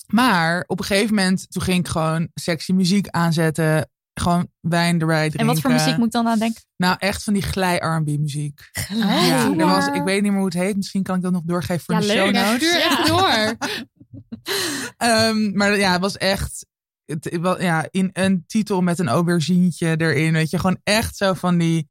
maar 0.06 0.64
op 0.66 0.78
een 0.78 0.84
gegeven 0.84 1.14
moment, 1.14 1.50
toen 1.50 1.62
ging 1.62 1.78
ik 1.78 1.88
gewoon 1.88 2.28
sexy 2.34 2.72
muziek 2.72 3.08
aanzetten. 3.08 3.90
Gewoon 4.14 4.48
wijn 4.60 5.00
erbij 5.00 5.18
drinken. 5.20 5.40
en 5.40 5.46
wat 5.46 5.60
voor 5.60 5.70
muziek 5.72 5.96
moet 5.96 6.06
ik 6.06 6.12
dan 6.12 6.28
aan 6.28 6.38
denken? 6.38 6.62
Nou, 6.76 6.96
echt 6.98 7.22
van 7.24 7.32
die 7.32 7.42
glij 7.42 7.76
R&B 7.76 8.06
muziek. 8.18 8.70
Oh, 8.92 8.98
Ja, 9.26 9.50
er 9.58 9.66
was, 9.66 9.86
ik 9.86 10.02
weet 10.02 10.22
niet 10.22 10.30
meer 10.30 10.40
hoe 10.40 10.48
het 10.50 10.58
heet. 10.58 10.76
Misschien 10.76 11.02
kan 11.02 11.16
ik 11.16 11.22
dat 11.22 11.32
nog 11.32 11.42
doorgeven 11.44 11.80
voor 11.84 11.94
Ja, 11.94 12.00
de 12.00 12.06
leuk. 12.06 12.16
show 12.16 12.34
Ja, 12.34 12.50
notes. 12.50 12.68
stuur 12.68 12.80
echt 12.82 13.06
door. 13.06 13.56
Ehm, 14.96 15.56
maar 15.56 15.78
ja, 15.78 15.92
het 15.92 16.00
was 16.00 16.16
echt... 16.16 16.66
Het, 17.04 17.38
ja, 17.58 17.88
in 17.90 18.10
een 18.12 18.44
titel 18.46 18.80
met 18.80 18.98
een 18.98 19.08
aubergientje 19.08 19.96
erin. 19.96 20.32
Weet 20.32 20.50
je, 20.50 20.58
gewoon 20.58 20.80
echt 20.82 21.16
zo 21.16 21.34
van 21.34 21.58
die... 21.58 21.88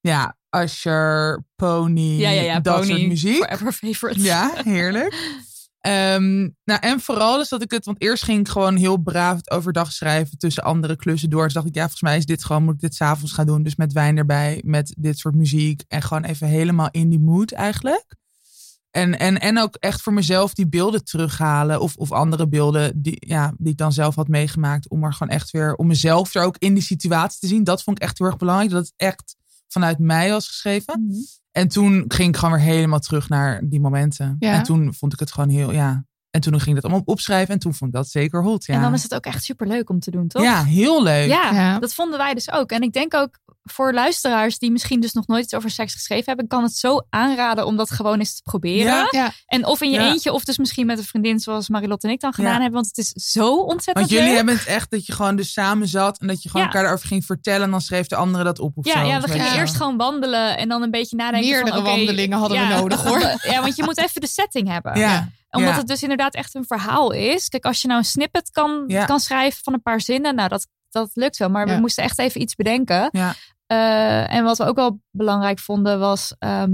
Ja, 0.00 0.36
Usher, 0.50 1.44
Pony, 1.56 2.18
Ja, 2.18 2.30
ja, 2.30 2.42
ja. 2.42 2.60
dat 2.60 2.80
Pony, 2.80 2.86
soort 2.86 3.08
muziek. 3.08 3.36
Forever 3.36 3.72
favorite. 3.72 4.20
Ja, 4.20 4.52
heerlijk. 4.64 5.14
Ehm, 5.86 6.48
nou, 6.64 6.80
en 6.80 7.00
vooral 7.00 7.38
dus 7.38 7.48
dat 7.48 7.62
ik 7.62 7.70
het, 7.70 7.84
want 7.84 8.02
eerst 8.02 8.24
ging 8.24 8.40
ik 8.40 8.48
gewoon 8.48 8.76
heel 8.76 8.96
braaf 8.96 9.36
het 9.36 9.50
overdag 9.50 9.92
schrijven 9.92 10.38
tussen 10.38 10.62
andere 10.62 10.96
klussen 10.96 11.30
door. 11.30 11.44
Dus 11.44 11.52
dacht 11.52 11.66
ik, 11.66 11.74
ja, 11.74 11.80
volgens 11.80 12.02
mij 12.02 12.16
is 12.16 12.26
dit 12.26 12.44
gewoon, 12.44 12.64
moet 12.64 12.74
ik 12.74 12.80
dit 12.80 12.94
s'avonds 12.94 13.32
gaan 13.32 13.46
doen. 13.46 13.62
Dus 13.62 13.76
met 13.76 13.92
wijn 13.92 14.16
erbij, 14.16 14.62
met 14.64 14.94
dit 14.98 15.18
soort 15.18 15.34
muziek. 15.34 15.82
En 15.88 16.02
gewoon 16.02 16.24
even 16.24 16.46
helemaal 16.46 16.88
in 16.90 17.08
die 17.08 17.20
mood 17.20 17.52
eigenlijk. 17.52 18.16
En, 18.96 19.18
en, 19.18 19.40
en 19.40 19.58
ook 19.58 19.74
echt 19.74 20.02
voor 20.02 20.12
mezelf 20.12 20.54
die 20.54 20.68
beelden 20.68 21.04
terughalen. 21.04 21.80
Of, 21.80 21.96
of 21.96 22.12
andere 22.12 22.48
beelden 22.48 23.02
die, 23.02 23.16
ja, 23.18 23.52
die 23.58 23.72
ik 23.72 23.78
dan 23.78 23.92
zelf 23.92 24.14
had 24.14 24.28
meegemaakt. 24.28 24.88
Om 24.88 25.04
er 25.04 25.12
gewoon 25.12 25.32
echt 25.32 25.50
weer, 25.50 25.74
om 25.74 25.86
mezelf 25.86 26.34
er 26.34 26.42
ook 26.42 26.56
in 26.58 26.74
die 26.74 26.82
situatie 26.82 27.38
te 27.40 27.46
zien. 27.46 27.64
Dat 27.64 27.82
vond 27.82 27.96
ik 27.96 28.02
echt 28.02 28.18
heel 28.18 28.26
erg 28.26 28.36
belangrijk. 28.36 28.70
Dat 28.70 28.84
het 28.84 28.92
echt 28.96 29.36
vanuit 29.68 29.98
mij 29.98 30.30
was 30.30 30.46
geschreven. 30.46 31.04
Mhm. 31.06 31.18
En 31.52 31.68
toen 31.68 32.04
ging 32.08 32.28
ik 32.28 32.36
gewoon 32.36 32.54
weer 32.54 32.64
helemaal 32.64 32.98
terug 32.98 33.28
naar 33.28 33.60
die 33.68 33.80
momenten. 33.80 34.36
Ja. 34.38 34.52
En 34.52 34.62
toen 34.62 34.94
vond 34.94 35.12
ik 35.12 35.18
het 35.18 35.32
gewoon 35.32 35.48
heel, 35.48 35.72
ja. 35.72 36.04
En 36.30 36.40
toen 36.42 36.52
ging 36.52 36.68
ik 36.68 36.74
dat 36.74 36.84
allemaal 36.84 37.02
opschrijven. 37.04 37.54
En 37.54 37.60
toen 37.60 37.74
vond 37.74 37.90
ik 37.90 37.96
dat 37.96 38.08
zeker 38.08 38.42
hot, 38.42 38.64
ja. 38.66 38.74
En 38.74 38.80
dan 38.80 38.94
is 38.94 39.02
het 39.02 39.14
ook 39.14 39.24
echt 39.26 39.44
super 39.44 39.66
leuk 39.66 39.90
om 39.90 40.00
te 40.00 40.10
doen, 40.10 40.28
toch? 40.28 40.42
Ja, 40.42 40.64
heel 40.64 41.02
leuk. 41.02 41.28
Ja, 41.28 41.50
Ja. 41.52 41.78
dat 41.78 41.94
vonden 41.94 42.18
wij 42.18 42.34
dus 42.34 42.50
ook. 42.52 42.70
En 42.70 42.80
ik 42.82 42.92
denk 42.92 43.14
ook 43.14 43.38
voor 43.62 43.92
luisteraars 43.92 44.58
die 44.58 44.70
misschien 44.70 45.00
dus 45.00 45.12
nog 45.12 45.26
nooit 45.26 45.44
iets 45.44 45.54
over 45.54 45.70
seks 45.70 45.92
geschreven 45.92 46.24
hebben, 46.26 46.46
kan 46.46 46.62
het 46.62 46.72
zo 46.76 47.06
aanraden 47.10 47.66
om 47.66 47.76
dat 47.76 47.90
gewoon 47.90 48.18
eens 48.18 48.34
te 48.36 48.42
proberen. 48.42 48.92
Ja. 48.92 49.08
Ja. 49.10 49.32
En 49.46 49.66
of 49.66 49.80
in 49.80 49.90
je 49.90 50.00
Ja. 50.00 50.08
eentje, 50.10 50.32
of 50.32 50.44
dus 50.44 50.58
misschien 50.58 50.86
met 50.86 50.98
een 50.98 51.04
vriendin 51.04 51.38
zoals 51.38 51.68
Marilotte 51.68 52.06
en 52.06 52.12
ik 52.12 52.20
dan 52.20 52.32
gedaan 52.32 52.52
Ja. 52.54 52.60
hebben. 52.60 52.72
Want 52.74 52.86
het 52.86 52.98
is 52.98 53.10
zo 53.32 53.54
ontzettend 53.56 53.96
Want 53.96 54.10
jullie 54.10 54.26
leuk. 54.26 54.36
hebben 54.36 54.54
het 54.56 54.66
echt 54.66 54.90
dat 54.90 55.06
je 55.06 55.12
gewoon 55.12 55.36
dus 55.36 55.52
samen 55.52 55.88
zat. 55.88 56.18
En 56.18 56.26
dat 56.26 56.42
je 56.42 56.48
gewoon 56.48 56.62
Ja. 56.66 56.68
elkaar 56.72 56.82
daarover 56.84 57.08
ging 57.08 57.24
vertellen. 57.24 57.62
En 57.62 57.70
dan 57.70 57.80
schreef 57.80 58.06
de 58.06 58.16
andere 58.16 58.44
dat 58.44 58.58
op 58.58 58.76
of 58.76 58.86
Ja, 58.86 58.92
zo. 58.92 59.06
ja, 59.06 59.16
Of 59.16 59.24
we 59.24 59.30
gingen 59.30 59.54
eerst 59.54 59.76
gewoon 59.76 59.96
wandelen 59.96 60.56
en 60.58 60.68
dan 60.68 60.82
een 60.82 60.90
beetje 60.90 61.16
nadenken. 61.16 61.50
Meerdere 61.50 61.74
van, 61.76 61.84
wandelingen 61.84 62.38
hadden 62.38 62.68
we 62.68 62.74
nodig, 62.74 63.02
hoor. 63.04 63.20
Ja, 63.52 63.60
want 63.60 63.76
je 63.76 63.82
moet 63.84 63.98
even 63.98 64.20
de 64.20 64.26
setting 64.26 64.68
hebben. 64.68 64.98
Ja, 64.98 65.28
Omdat 65.56 65.72
ja. 65.72 65.78
het 65.78 65.86
dus 65.88 66.02
inderdaad 66.02 66.34
echt 66.34 66.54
een 66.54 66.64
verhaal 66.66 67.12
is. 67.12 67.48
Kijk, 67.48 67.64
als 67.64 67.82
je 67.82 67.88
nou 67.88 67.98
een 68.00 68.06
snippet 68.06 68.50
kan, 68.50 68.84
Ja. 68.86 69.04
kan 69.04 69.20
schrijven 69.20 69.60
van 69.62 69.72
een 69.72 69.82
paar 69.82 70.00
zinnen, 70.00 70.34
nou 70.34 70.48
dat, 70.48 70.66
dat 70.90 71.10
lukt 71.14 71.36
wel. 71.36 71.50
Maar 71.50 71.66
we 71.66 71.74
moesten 71.80 72.04
echt 72.04 72.18
even 72.18 72.40
iets 72.40 72.54
bedenken. 72.54 73.08
Ja. 73.12 73.34
Eh, 73.66 74.34
en 74.34 74.44
wat 74.44 74.58
we 74.58 74.64
ook 74.64 74.76
wel 74.76 75.00
belangrijk 75.10 75.58
vonden 75.58 75.98
was 75.98 76.34
ehm, 76.38 76.72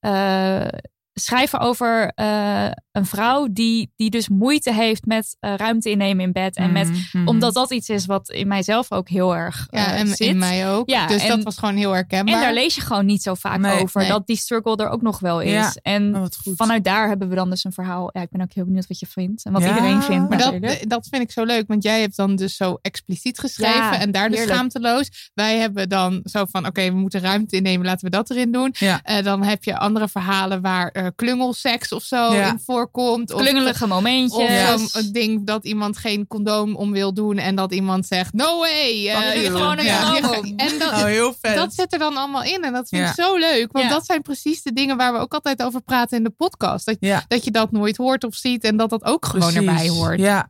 eh, 0.00 0.66
schrijven 1.14 1.58
over 1.58 2.12
eh, 2.14 2.66
een 2.92 3.06
vrouw 3.06 3.48
die, 3.50 3.92
die 3.96 4.10
dus 4.10 4.28
moeite 4.28 4.72
heeft 4.72 5.06
met 5.06 5.36
eh, 5.40 5.54
ruimte 5.56 5.90
innemen 5.90 6.24
in 6.24 6.32
bed. 6.32 6.56
En 6.56 6.72
met, 6.72 6.88
Mhm, 6.90 6.98
mhm. 7.12 7.28
omdat 7.28 7.54
dat 7.54 7.70
iets 7.70 7.88
is 7.88 8.06
wat 8.06 8.28
in 8.30 8.48
mijzelf 8.48 8.92
ook 8.92 9.08
heel 9.08 9.36
erg 9.36 9.66
Ja, 9.70 9.86
eh, 9.92 10.00
en 10.00 10.08
zit. 10.08 10.18
in 10.18 10.38
mij 10.38 10.70
ook. 10.70 10.88
Ja, 10.90 11.06
dus 11.06 11.22
en- 11.22 11.28
dat 11.28 11.42
was 11.42 11.58
gewoon 11.58 11.76
heel 11.76 11.92
herkenbaar. 11.92 12.34
En 12.34 12.40
daar 12.40 12.52
lees 12.54 12.74
je 12.74 12.80
gewoon 12.80 13.06
niet 13.06 13.22
zo 13.22 13.34
vaak 13.34 13.58
Nee, 13.58 13.82
over. 13.82 14.00
nee. 14.00 14.10
Dat 14.10 14.26
die 14.26 14.36
struggle 14.36 14.76
er 14.76 14.88
ook 14.88 15.02
nog 15.02 15.18
wel 15.18 15.40
is. 15.40 15.50
Ja. 15.50 15.72
En 15.82 16.16
Oh, 16.16 16.24
vanuit 16.56 16.84
daar 16.84 17.08
hebben 17.08 17.28
we 17.28 17.34
dan 17.34 17.50
dus 17.50 17.64
een 17.64 17.72
verhaal. 17.72 18.10
Ja, 18.12 18.20
ik 18.20 18.30
ben 18.30 18.40
ook 18.40 18.52
heel 18.52 18.64
benieuwd 18.64 18.86
wat 18.86 18.98
je 18.98 19.06
vindt. 19.06 19.44
En 19.44 19.52
wat 19.52 19.62
iedereen 19.62 20.02
vindt. 20.02 20.28
Maar 20.28 20.38
natuurlijk. 20.38 20.80
dat, 20.80 20.88
dat 20.90 21.06
vind 21.10 21.22
ik 21.22 21.30
zo 21.30 21.44
leuk, 21.44 21.64
want 21.66 21.82
jij 21.82 22.00
hebt 22.00 22.16
dan 22.16 22.36
dus 22.36 22.56
zo 22.56 22.78
expliciet 22.82 23.38
geschreven 23.38 23.98
en 24.00 24.10
daar 24.10 24.28
dus 24.28 24.38
heerlijk. 24.38 24.56
schaamteloos. 24.56 25.30
Wij 25.34 25.58
hebben 25.58 25.88
dan 25.88 26.20
zo 26.24 26.44
van, 26.50 26.66
oké, 26.66 26.84
we 26.84 26.96
moeten 26.98 27.20
ruimte 27.20 27.56
innemen, 27.56 27.86
laten 27.86 28.04
we 28.04 28.10
dat 28.10 28.30
erin 28.30 28.52
doen. 28.52 28.74
Dan 29.22 29.42
heb 29.42 29.64
je 29.64 29.78
andere 29.78 30.08
verhalen 30.08 30.60
waar 30.62 31.03
eh, 31.04 31.10
klungelseks 31.16 31.92
of 31.92 32.02
zo 32.02 32.16
Ja. 32.34 32.50
in 32.50 32.60
voorkomt. 32.64 33.32
Of, 33.32 33.40
Klungelige 33.40 33.86
momentjes. 33.86 34.74
Of 34.74 34.90
zo'n 34.90 35.12
ding 35.12 35.46
dat 35.46 35.64
iemand 35.64 35.96
geen 35.98 36.26
condoom 36.26 36.76
om 36.76 36.92
wil 36.92 37.14
doen 37.14 37.38
en 37.38 37.54
dat 37.54 37.72
iemand 37.72 38.06
zegt, 38.06 38.32
no 38.32 38.58
way. 38.58 39.06
Dan 39.12 39.22
eh, 39.22 39.42
je 39.42 39.50
gewoon 39.50 39.78
een 39.78 39.84
Ja. 39.84 40.12
condoom. 40.12 40.52
En 40.56 40.78
dat, 40.78 40.92
Oh, 40.92 41.04
heel 41.04 41.34
vet. 41.40 41.54
dat 41.56 41.74
zit 41.74 41.92
er 41.92 41.98
dan 41.98 42.16
allemaal 42.16 42.42
in. 42.44 42.62
En 42.64 42.72
dat 42.72 42.88
vind 42.88 43.02
Ja. 43.02 43.08
ik 43.08 43.14
zo 43.14 43.36
leuk. 43.36 43.72
Want 43.72 43.84
Ja. 43.84 43.90
dat 43.90 44.06
zijn 44.06 44.22
precies 44.22 44.62
de 44.62 44.72
dingen 44.72 44.96
waar 44.96 45.12
we 45.12 45.18
ook 45.18 45.34
altijd 45.34 45.62
over 45.62 45.80
praten 45.82 46.16
in 46.16 46.24
de 46.24 46.30
podcast. 46.30 46.86
Dat, 46.86 46.96
Ja. 47.00 47.24
dat 47.28 47.44
je 47.44 47.50
dat 47.50 47.72
nooit 47.72 47.96
hoort 47.96 48.24
of 48.24 48.34
ziet. 48.34 48.64
En 48.64 48.76
dat 48.76 48.90
dat 48.90 49.04
ook 49.04 49.26
gewoon 49.26 49.52
Precies. 49.52 49.68
erbij 49.68 49.88
hoort. 49.88 50.18
Ja. 50.20 50.48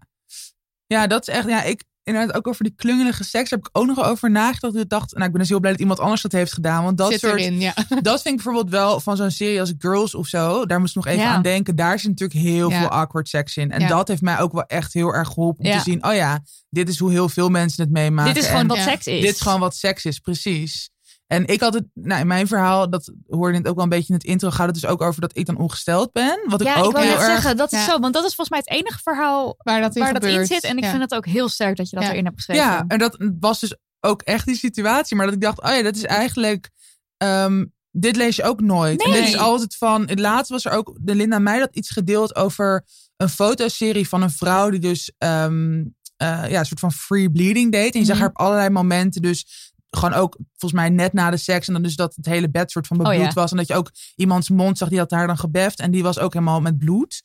ja, 0.87 1.07
dat 1.07 1.29
is 1.29 1.35
echt. 1.35 1.49
Ja, 1.49 1.63
ik 1.63 1.83
inderdaad 2.05 2.35
ook 2.37 2.47
over 2.49 2.65
die 2.65 2.75
klungelige 2.77 3.25
seks 3.25 3.51
heb 3.51 3.59
ik 3.59 3.69
ook 3.73 3.87
nog 3.87 4.05
over 4.05 4.31
nagedacht. 4.31 4.77
Ik 4.77 4.89
dacht, 4.89 5.13
nou, 5.13 5.25
ik 5.25 5.31
ben 5.31 5.41
dus 5.41 5.49
heel 5.49 5.61
blij 5.61 5.71
dat 5.73 5.81
iemand 5.81 6.01
anders 6.01 6.23
dat 6.23 6.33
heeft 6.33 6.53
gedaan. 6.53 6.85
Want 6.85 6.99
dat 6.99 7.11
zit 7.11 7.21
soort. 7.21 7.41
erin, 7.41 7.61
ja. 7.61 7.75
Dat 8.03 8.23
vind 8.23 8.27
ik 8.39 8.43
bijvoorbeeld 8.45 8.71
wel 8.71 9.01
van 9.01 9.17
zo'n 9.17 9.31
serie 9.31 9.61
als 9.61 9.73
Girls 9.79 10.15
of 10.15 10.27
zo. 10.27 10.67
Daar 10.67 10.81
moest 10.81 10.97
ik 10.97 11.05
nog 11.05 11.13
even 11.13 11.25
Ja. 11.27 11.35
aan 11.35 11.43
denken. 11.43 11.77
Daar 11.77 11.99
zit 11.99 12.11
natuurlijk 12.11 12.41
heel 12.41 12.71
Ja. 12.71 12.79
veel 12.79 12.89
awkward 12.89 13.29
seks 13.29 13.57
in. 13.57 13.71
En 13.71 13.89
dat 13.89 14.09
heeft 14.09 14.23
mij 14.23 14.39
ook 14.41 14.53
wel 14.53 14.65
echt 14.67 14.93
heel 14.93 15.15
erg 15.15 15.29
geholpen 15.29 15.65
om 15.65 15.71
te 15.73 15.81
zien. 15.81 16.05
Oh 16.07 16.15
ja, 16.15 16.43
dit 16.71 16.89
is 16.89 16.99
hoe 16.99 17.11
heel 17.11 17.29
veel 17.29 17.49
mensen 17.49 17.83
het 17.85 17.93
meemaken. 17.93 18.35
Dit 18.35 18.43
is 18.43 18.49
gewoon 18.49 18.63
En 18.63 18.69
wat 18.69 18.79
seks 18.79 19.07
is. 19.07 19.21
Dit 19.21 19.35
is 19.35 19.41
gewoon 19.41 19.61
wat 19.61 19.77
seks 19.77 20.05
is, 20.05 20.19
precies. 20.19 20.91
En 21.27 21.47
ik 21.47 21.61
had 21.61 21.75
het, 21.75 21.85
nou 21.95 22.21
in 22.21 22.27
mijn 22.27 22.47
verhaal, 22.47 22.91
dat 22.91 23.13
hoorde 23.27 23.59
het 23.59 23.67
ook 23.69 23.75
wel 23.75 23.85
een 23.85 23.91
beetje 23.91 24.09
in 24.09 24.15
het 24.15 24.25
intro, 24.25 24.51
gaat 24.51 24.67
het 24.67 24.75
dus 24.75 24.87
ook 24.87 25.03
over 25.03 25.21
dat 25.21 25.37
ik 25.37 25.47
dan 25.47 25.57
ongesteld 25.57 26.13
ben. 26.13 26.41
Wat 26.47 26.61
ik 26.61 26.67
ja, 26.67 26.77
ook 26.81 26.85
ik 26.87 26.93
wil 26.93 27.01
heel 27.01 27.11
net 27.11 27.21
erg. 27.21 27.27
zeggen, 27.33 27.57
dat 27.57 27.73
is 27.73 27.85
zo. 27.85 27.99
Want 27.99 28.15
dat 28.15 28.25
is 28.25 28.35
volgens 28.35 28.49
mij 28.49 28.59
het 28.59 28.71
enige 28.71 28.99
verhaal 29.03 29.55
Waar 29.59 29.81
dat 29.81 29.97
in 29.97 30.03
waar 30.03 30.13
dat 30.13 30.25
in 30.25 30.47
zit. 30.47 30.63
En 30.65 30.77
ik 30.77 30.85
Ja. 30.85 30.91
vind 30.91 31.03
het 31.03 31.15
ook 31.15 31.27
heel 31.27 31.49
sterk 31.49 31.77
dat 31.77 31.91
je 31.91 31.97
dat 31.97 32.05
Ja. 32.05 32.11
erin 32.11 32.25
hebt 32.25 32.37
geschreven. 32.37 32.65
Ja, 32.65 32.85
en 32.89 32.99
dat 32.99 33.17
was 33.41 33.61
dus 33.61 33.77
ook 34.01 34.23
echt 34.23 34.47
die 34.47 34.57
situatie. 34.57 35.17
Maar 35.17 35.27
dat 35.27 35.35
ik 35.35 35.41
dacht, 35.41 35.63
oh 35.63 35.71
ja, 35.71 35.83
dat 35.83 35.97
is 35.97 36.05
eigenlijk. 36.05 36.71
ehm, 37.17 37.65
dit 37.91 38.17
lees 38.17 38.37
je 38.37 38.43
ook 38.43 38.61
nooit. 38.61 39.05
En 39.05 39.11
Nee. 39.11 39.21
dit 39.21 39.29
is 39.29 39.37
altijd 39.39 39.77
van. 39.77 40.09
Laatst 40.15 40.51
was 40.51 40.65
er 40.65 40.73
ook. 40.73 40.97
De 41.01 41.15
Linda 41.15 41.39
Meij 41.39 41.59
dat 41.59 41.75
iets 41.77 41.91
gedeeld 41.91 42.37
over 42.37 42.85
een 43.17 43.29
fotoserie 43.29 44.09
van 44.09 44.23
een 44.23 44.31
vrouw 44.31 44.71
die 44.71 44.81
dus. 44.81 45.13
ehm, 45.19 45.85
eh, 46.17 46.51
ja, 46.51 46.59
een 46.59 46.67
soort 46.67 46.81
van 46.81 46.93
free 46.93 47.31
bleeding 47.31 47.73
deed. 47.73 47.95
En 47.95 48.01
je 48.01 48.07
zag 48.07 48.15
Mhm. 48.15 48.25
haar 48.25 48.33
op 48.35 48.39
allerlei 48.41 48.71
momenten 48.71 49.23
dus. 49.23 49.73
Gewoon 49.97 50.15
ook 50.15 50.37
volgens 50.57 50.81
mij 50.81 50.89
net 50.89 51.13
na 51.13 51.31
de 51.31 51.37
seks. 51.37 51.67
En 51.67 51.73
dan 51.73 51.83
dus 51.83 51.97
dat 51.97 52.15
het 52.15 52.27
hele 52.27 52.51
bed 52.51 52.71
soort 52.71 52.87
van 52.87 52.97
bebloed 52.97 53.17
Oh 53.17 53.23
ja. 53.23 53.33
was. 53.33 53.51
En 53.51 53.57
dat 53.57 53.67
je 53.67 53.75
ook 53.75 53.91
iemands 54.15 54.49
mond 54.49 54.79
zag, 54.79 54.89
die 54.89 54.99
had 54.99 55.11
haar 55.11 55.27
dan 55.27 55.39
gebeft. 55.39 55.79
En 55.81 55.91
die 55.91 56.03
was 56.03 56.19
ook 56.19 56.33
helemaal 56.33 56.61
met 56.61 56.79
bloed. 56.79 57.23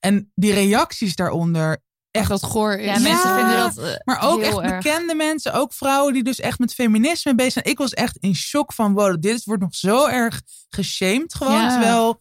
En 0.00 0.32
die 0.34 0.52
reacties 0.52 1.14
daaronder. 1.14 1.82
Echt 2.10 2.28
dat 2.28 2.42
goor 2.42 2.74
is. 2.74 2.84
Ja, 2.84 2.92
Ja. 2.94 3.00
mensen 3.00 3.34
vinden 3.34 3.56
dat 3.56 3.78
eh, 3.78 3.94
Maar 4.04 4.22
ook 4.22 4.40
heel 4.42 4.62
echt 4.62 4.70
erg. 4.72 4.82
bekende 4.82 5.14
mensen, 5.14 5.52
ook 5.52 5.72
vrouwen 5.72 6.12
die 6.12 6.22
dus 6.22 6.40
echt 6.40 6.58
met 6.58 6.74
feminisme 6.74 7.34
bezig 7.34 7.52
zijn. 7.52 7.64
Ik 7.64 7.78
was 7.78 7.92
echt 7.92 8.16
in 8.16 8.34
shock 8.34 8.72
van, 8.72 8.92
wow, 8.92 9.20
dit 9.20 9.44
wordt 9.44 9.62
nog 9.62 9.74
zo 9.74 10.06
erg 10.06 10.40
geshamed 10.68 11.34
gewoon. 11.34 11.60
Ja. 11.60 11.70
Terwijl, 11.70 12.20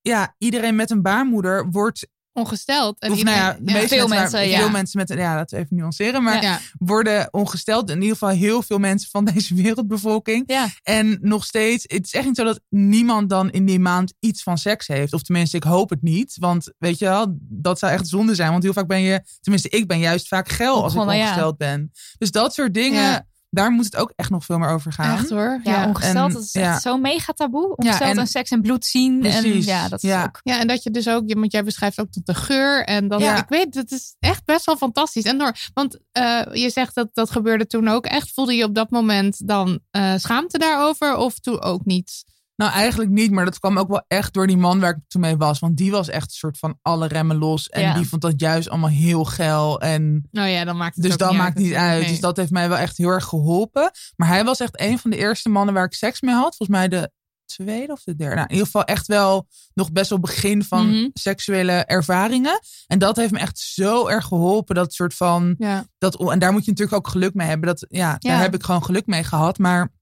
ja, 0.00 0.34
iedereen 0.38 0.76
met 0.76 0.90
een 0.90 1.02
baarmoeder 1.02 1.70
wordt, 1.70 2.06
Ongesteld. 2.38 2.98
En 2.98 3.12
of 3.12 3.22
nou 3.22 3.36
ja, 3.36 3.56
meeste 3.60 3.88
Veel 3.88 3.98
mensen, 3.98 4.08
mensen, 4.20 4.38
waar- 4.38 4.48
ja. 4.48 4.58
veel 4.58 4.70
mensen 4.70 4.98
met, 4.98 5.08
ja, 5.08 5.34
laten 5.34 5.58
we 5.58 5.64
even 5.64 5.76
nuanceren, 5.76 6.22
maar 6.22 6.42
worden 6.78 7.28
ongesteld. 7.30 7.90
In 7.90 7.96
ieder 8.00 8.16
geval 8.16 8.28
heel 8.34 8.62
veel 8.62 8.78
mensen 8.78 9.10
van 9.10 9.24
deze 9.34 9.54
wereldbevolking. 9.54 10.42
Ja. 10.46 10.68
En 10.82 11.18
nog 11.20 11.44
steeds, 11.44 11.84
het 11.86 12.04
is 12.06 12.12
echt 12.12 12.26
niet 12.26 12.36
zo 12.36 12.44
dat 12.44 12.60
niemand 12.68 13.28
dan 13.30 13.50
in 13.50 13.64
die 13.66 13.80
maand 13.80 14.14
iets 14.20 14.42
van 14.42 14.58
seks 14.58 14.86
heeft. 14.86 15.12
Of 15.12 15.22
tenminste, 15.22 15.56
ik 15.56 15.62
hoop 15.62 15.90
het 15.90 16.02
niet. 16.02 16.36
Want 16.40 16.72
weet 16.78 16.98
je 16.98 17.04
wel, 17.04 17.36
dat 17.40 17.78
zou 17.78 17.92
echt 17.92 18.08
zonde 18.08 18.34
zijn. 18.34 18.50
Want 18.50 18.62
heel 18.62 18.72
vaak 18.72 18.86
ben 18.86 19.00
je, 19.00 19.22
tenminste, 19.40 19.68
ik 19.68 19.86
ben 19.86 19.98
juist 19.98 20.28
vaak 20.28 20.48
geil 20.48 20.82
als 20.82 20.94
ik 20.94 21.00
ongesteld 21.00 21.56
ben. 21.56 21.90
Dus 22.18 22.30
dat 22.30 22.54
soort 22.54 22.74
dingen. 22.74 23.26
Daar 23.50 23.70
moet 23.70 23.84
het 23.84 23.96
ook 23.96 24.12
echt 24.16 24.30
nog 24.30 24.44
veel 24.44 24.58
meer 24.58 24.68
over 24.68 24.92
gaan. 24.92 25.18
Echt 25.18 25.30
hoor. 25.30 25.60
Ja, 25.62 25.72
Ja. 25.72 25.86
ongesteld 25.86 26.26
en- 26.28 26.32
dat 26.32 26.42
is 26.42 26.52
echt 26.54 26.64
ja. 26.64 26.78
zo'n 26.80 27.00
mega 27.00 27.32
taboe. 27.32 27.76
Ongesteld 27.76 28.10
en- 28.10 28.18
en, 28.18 28.26
seks 28.26 28.50
en 28.50 28.62
bloed 28.62 28.84
zien. 28.84 29.18
Precies, 29.20 29.66
En 29.66 29.74
ja, 29.74 29.88
dat 29.88 30.02
is 30.02 30.10
ja. 30.10 30.24
ook... 30.24 30.40
Ja, 30.42 30.60
en 30.60 30.66
dat 30.66 30.82
je 30.82 30.90
dus 30.90 31.08
ook, 31.08 31.22
je- 31.26 31.34
want 31.34 31.52
jij 31.52 31.64
beschrijft 31.64 32.00
ook 32.00 32.10
tot 32.10 32.26
de 32.26 32.34
geur. 32.34 32.84
En 32.84 33.08
dan, 33.08 33.20
Ja. 33.20 33.36
ik 33.36 33.48
weet, 33.48 33.72
dat 33.72 33.90
is 33.90 34.16
echt 34.18 34.44
best 34.44 34.64
wel 34.66 34.76
fantastisch. 34.76 35.24
En 35.24 35.38
door, 35.38 35.56
want 35.74 35.98
eh, 36.12 36.40
je 36.52 36.70
zegt 36.70 36.94
dat 36.94 37.08
dat 37.12 37.30
gebeurde 37.30 37.66
toen 37.66 37.88
ook 37.88 38.06
echt. 38.06 38.32
Voelde 38.32 38.54
je 38.54 38.64
op 38.64 38.74
dat 38.74 38.90
moment 38.90 39.48
dan 39.48 39.80
eh, 39.90 40.14
schaamte 40.16 40.58
daarover 40.58 41.16
of 41.16 41.38
toen 41.38 41.60
ook 41.62 41.84
niet? 41.84 42.24
Nou, 42.58 42.72
eigenlijk 42.72 43.10
niet, 43.10 43.30
maar 43.30 43.44
dat 43.44 43.58
kwam 43.58 43.78
ook 43.78 43.88
wel 43.88 44.04
echt 44.08 44.32
door 44.34 44.46
die 44.46 44.56
man 44.56 44.80
waar 44.80 44.90
ik 44.90 44.98
toen 45.08 45.20
mee 45.20 45.36
was. 45.36 45.58
Want 45.58 45.76
die 45.76 45.90
was 45.90 46.08
echt 46.08 46.24
een 46.24 46.30
soort 46.30 46.58
van 46.58 46.78
alle 46.82 47.06
remmen 47.06 47.36
los. 47.36 47.68
En 47.68 47.82
Ja. 47.82 47.94
die 47.94 48.08
vond 48.08 48.22
dat 48.22 48.40
juist 48.40 48.68
allemaal 48.68 48.90
heel 48.90 49.24
geil. 49.24 49.80
En 49.80 50.28
Nou 50.30 50.48
ja, 50.48 50.64
dan 50.64 50.76
maakt 50.76 50.94
het 50.94 51.04
Dus 51.04 51.12
ook 51.12 51.18
dat 51.18 51.30
niet 51.30 51.38
maakt 51.38 51.54
niet 51.56 51.64
natuurlijk. 51.64 51.90
uit. 51.92 52.00
Nee. 52.02 52.10
Dus 52.10 52.20
dat 52.20 52.36
heeft 52.36 52.50
mij 52.50 52.68
wel 52.68 52.78
echt 52.78 52.96
heel 52.96 53.08
erg 53.08 53.24
geholpen. 53.24 53.90
Maar 54.16 54.28
hij 54.28 54.44
was 54.44 54.60
echt 54.60 54.80
een 54.80 54.98
van 54.98 55.10
de 55.10 55.16
eerste 55.16 55.48
mannen 55.48 55.74
waar 55.74 55.84
ik 55.84 55.92
seks 55.94 56.20
mee 56.20 56.34
had. 56.34 56.56
Volgens 56.56 56.78
mij 56.78 56.88
de 56.88 57.10
tweede 57.44 57.92
of 57.92 58.02
de 58.02 58.16
derde. 58.16 58.34
Nou, 58.34 58.46
in 58.46 58.50
ieder 58.52 58.66
geval 58.66 58.84
echt 58.84 59.06
wel 59.06 59.46
nog 59.74 59.92
best 59.92 60.10
wel 60.10 60.20
begin 60.20 60.64
van 60.64 60.90
Mhm. 60.90 61.08
seksuele 61.12 61.72
ervaringen. 61.72 62.60
En 62.86 62.98
dat 62.98 63.16
heeft 63.16 63.32
me 63.32 63.38
echt 63.38 63.58
zo 63.58 64.06
erg 64.08 64.24
geholpen. 64.24 64.74
Dat 64.74 64.92
soort 64.92 65.14
van. 65.14 65.54
Ja. 65.58 65.86
Dat, 65.98 66.30
en 66.30 66.38
daar 66.38 66.52
moet 66.52 66.64
je 66.64 66.70
natuurlijk 66.70 66.96
ook 66.98 67.08
geluk 67.08 67.34
mee 67.34 67.46
hebben. 67.46 67.68
Dat, 67.68 67.86
ja, 67.88 68.16
Ja. 68.18 68.30
Daar 68.30 68.40
heb 68.40 68.54
ik 68.54 68.62
gewoon 68.62 68.84
geluk 68.84 69.06
mee 69.06 69.24
gehad. 69.24 69.58
Maar 69.58 69.92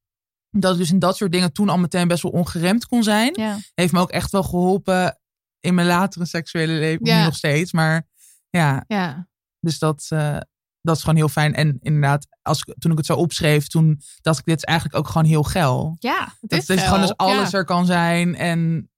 dat 0.60 0.72
ik 0.72 0.78
dus 0.78 0.90
in 0.90 0.98
dat 0.98 1.16
soort 1.16 1.32
dingen 1.32 1.52
toen 1.52 1.68
al 1.68 1.78
meteen 1.78 2.08
best 2.08 2.22
wel 2.22 2.32
ongeremd 2.32 2.86
kon 2.86 3.02
zijn. 3.02 3.32
Ja. 3.34 3.58
Heeft 3.74 3.92
me 3.92 4.00
ook 4.00 4.10
echt 4.10 4.30
wel 4.30 4.42
geholpen 4.42 5.18
in 5.60 5.74
mijn 5.74 5.86
latere 5.86 6.26
seksuele 6.26 6.72
leven. 6.72 7.06
Ja. 7.06 7.18
Nu 7.18 7.24
nog 7.24 7.36
steeds. 7.36 7.72
Maar 7.72 8.06
ja, 8.50 8.84
Ja. 8.86 9.28
dus 9.60 9.78
dat, 9.78 10.06
eh, 10.08 10.38
dat 10.80 10.96
is 10.96 11.00
gewoon 11.02 11.16
heel 11.16 11.28
fijn. 11.28 11.54
En 11.54 11.78
inderdaad, 11.80 12.26
als 12.42 12.62
ik, 12.64 12.74
toen 12.78 12.90
ik 12.90 12.96
het 12.96 13.06
zo 13.06 13.14
opschreef, 13.14 13.66
toen 13.66 14.00
dacht 14.20 14.38
ik, 14.38 14.44
dit 14.44 14.56
is 14.56 14.62
eigenlijk 14.64 14.98
ook 14.98 15.06
gewoon 15.08 15.26
heel 15.26 15.42
geil. 15.42 15.96
Ja. 15.98 16.20
Het 16.40 16.50
Dat, 16.50 16.58
is 16.58 16.66
dat 16.66 16.76
geil, 16.76 16.88
gewoon 16.88 17.06
dus 17.06 17.16
alles 17.16 17.52
er 17.52 17.64
kan 17.64 17.86
zijn 17.86 18.34
en 18.36 18.90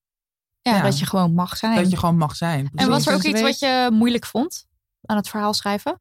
Ja, 0.62 0.82
dat 0.82 0.98
je 0.98 1.06
gewoon 1.06 1.34
mag 1.34 1.56
zijn. 1.56 1.76
dat 1.76 1.90
je 1.90 1.96
gewoon 1.96 2.16
mag 2.16 2.36
zijn. 2.36 2.70
en 2.74 2.88
was 2.88 3.06
er 3.06 3.14
ook 3.14 3.20
Precies. 3.20 3.40
iets 3.40 3.48
wat 3.50 3.58
je 3.70 3.88
moeilijk 3.92 4.26
vond 4.26 4.66
aan 5.02 5.16
het 5.16 5.28
verhaal 5.28 5.54
schrijven? 5.54 6.00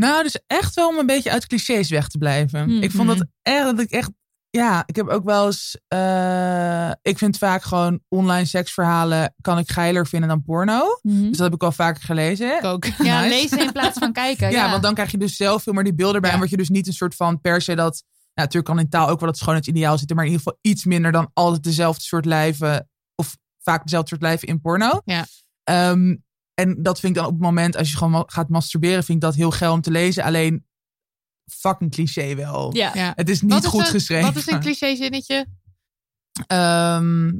Nou, 0.00 0.22
dus 0.22 0.38
echt 0.46 0.74
wel 0.74 0.88
om 0.88 0.98
een 0.98 1.06
beetje 1.06 1.30
uit 1.30 1.46
clichés 1.46 1.90
weg 1.90 2.08
te 2.08 2.18
blijven. 2.18 2.68
Mhm. 2.68 2.82
Ik 2.82 2.90
vond 2.90 3.08
dat 3.08 3.26
echt, 3.42 3.64
dat 3.64 3.80
ik 3.80 3.90
echt, 3.90 4.10
ja, 4.50 4.82
ik 4.86 4.96
heb 4.96 5.08
ook 5.08 5.24
wel 5.24 5.46
eens, 5.46 5.78
eh, 5.88 6.90
ik 7.02 7.18
vind 7.18 7.38
vaak 7.38 7.62
gewoon 7.62 8.00
online 8.08 8.44
seksverhalen 8.44 9.34
kan 9.40 9.58
ik 9.58 9.70
geiler 9.70 10.06
vinden 10.06 10.28
dan 10.28 10.42
porno. 10.42 10.98
Dus 11.02 11.30
dat 11.36 11.46
heb 11.46 11.54
ik 11.54 11.62
al 11.62 11.72
vaker 11.72 12.02
gelezen. 12.02 12.56
Ik 12.56 12.64
ook. 12.64 12.84
Ja, 13.02 13.20
Nice. 13.20 13.34
lezen 13.34 13.58
in 13.60 13.72
plaats 13.72 13.98
van 13.98 14.12
kijken. 14.12 14.50
Ja, 14.50 14.64
Ja, 14.64 14.70
want 14.70 14.82
dan 14.82 14.94
krijg 14.94 15.10
je 15.10 15.18
dus 15.18 15.36
zelf 15.36 15.62
veel 15.62 15.72
meer 15.72 15.84
die 15.84 15.94
beelden 15.94 16.20
bij. 16.20 16.30
Ja. 16.30 16.34
En 16.34 16.40
word 16.40 16.50
je 16.52 16.56
dus 16.56 16.68
niet 16.68 16.86
een 16.86 16.92
soort 16.92 17.14
van 17.14 17.40
per 17.40 17.62
se 17.62 17.74
dat. 17.74 18.02
Natuurlijk 18.34 18.64
kan 18.66 18.78
in 18.78 18.88
taal 18.88 19.08
ook 19.08 19.20
wel 19.20 19.28
het 19.28 19.38
schoonheidsideaal 19.38 19.98
zitten. 19.98 20.16
Maar 20.16 20.24
in 20.24 20.30
ieder 20.30 20.44
geval 20.46 20.60
iets 20.72 20.84
minder 20.84 21.12
dan 21.12 21.30
altijd 21.32 21.62
dezelfde 21.62 22.02
soort 22.02 22.24
lijven. 22.24 22.88
Of 23.14 23.36
vaak 23.62 23.82
dezelfde 23.82 24.08
soort 24.08 24.22
lijven 24.22 24.48
in 24.48 24.60
porno. 24.60 25.00
Ja. 25.04 25.26
Ehm, 25.64 26.16
en 26.60 26.82
dat 26.82 27.00
vind 27.00 27.16
ik 27.16 27.18
dan 27.22 27.28
op 27.28 27.34
het 27.34 27.42
moment 27.42 27.76
als 27.76 27.90
je 27.90 27.96
gewoon 27.96 28.22
gaat 28.26 28.48
masturberen. 28.48 29.04
Vind 29.04 29.18
ik 29.18 29.24
dat 29.24 29.34
heel 29.34 29.50
geil 29.50 29.72
om 29.72 29.80
te 29.80 29.90
lezen. 29.90 30.24
Alleen 30.24 30.66
fucking 31.52 31.90
cliché 31.90 32.34
wel. 32.34 32.74
Ja. 32.74 32.90
Ja. 32.94 33.12
Het 33.16 33.28
is 33.28 33.42
niet 33.42 33.52
is 33.64 33.66
goed 33.66 33.80
een- 33.80 33.86
geschreven. 33.86 34.26
Wat 34.32 34.36
is 34.42 34.46
een 34.46 34.60
cliché 34.60 34.96
zinnetje? 34.96 35.46
Ehm, 36.46 37.32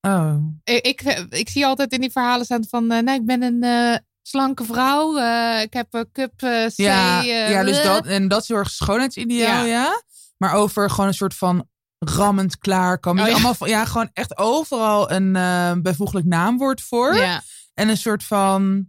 oh. 0.00 0.36
Ik, 0.64 0.86
ik, 0.86 1.02
ik 1.28 1.48
zie 1.48 1.66
altijd 1.66 1.92
in 1.92 2.00
die 2.00 2.10
verhalen 2.10 2.44
staan 2.44 2.64
van... 2.68 2.90
eh, 2.90 3.02
nou, 3.02 3.18
ik 3.20 3.26
ben 3.26 3.42
een 3.42 3.62
eh, 3.62 3.96
slanke 4.22 4.64
vrouw. 4.64 5.18
eh, 5.18 5.62
ik 5.62 5.72
heb 5.72 5.94
een 5.94 6.10
cup 6.12 6.32
C. 6.36 6.72
Ja, 6.76 7.20
eh, 7.22 7.50
ja, 7.50 7.64
dus 7.64 7.82
dat, 7.82 8.06
en 8.06 8.28
dat 8.28 8.42
is 8.42 8.48
heel 8.48 8.56
erg 8.56 8.70
schoonheidsideaal, 8.70 9.64
Ja. 9.64 9.82
ja. 9.82 10.02
Maar 10.36 10.52
over 10.54 10.90
gewoon 10.90 11.06
een 11.06 11.14
soort 11.14 11.34
van 11.34 11.68
rammend 12.10 12.58
klaarkomen. 12.58 13.22
Oh, 13.22 13.28
ja. 13.28 13.34
allemaal 13.34 13.68
ja, 13.68 13.84
gewoon 13.84 14.10
echt 14.12 14.38
overal 14.38 15.10
een 15.10 15.36
eh, 15.36 15.72
bijvoeglijk 15.82 16.26
naamwoord 16.26 16.80
voor. 16.80 17.14
Ja. 17.14 17.42
En 17.74 17.88
een 17.88 17.96
soort 17.96 18.24
van... 18.24 18.88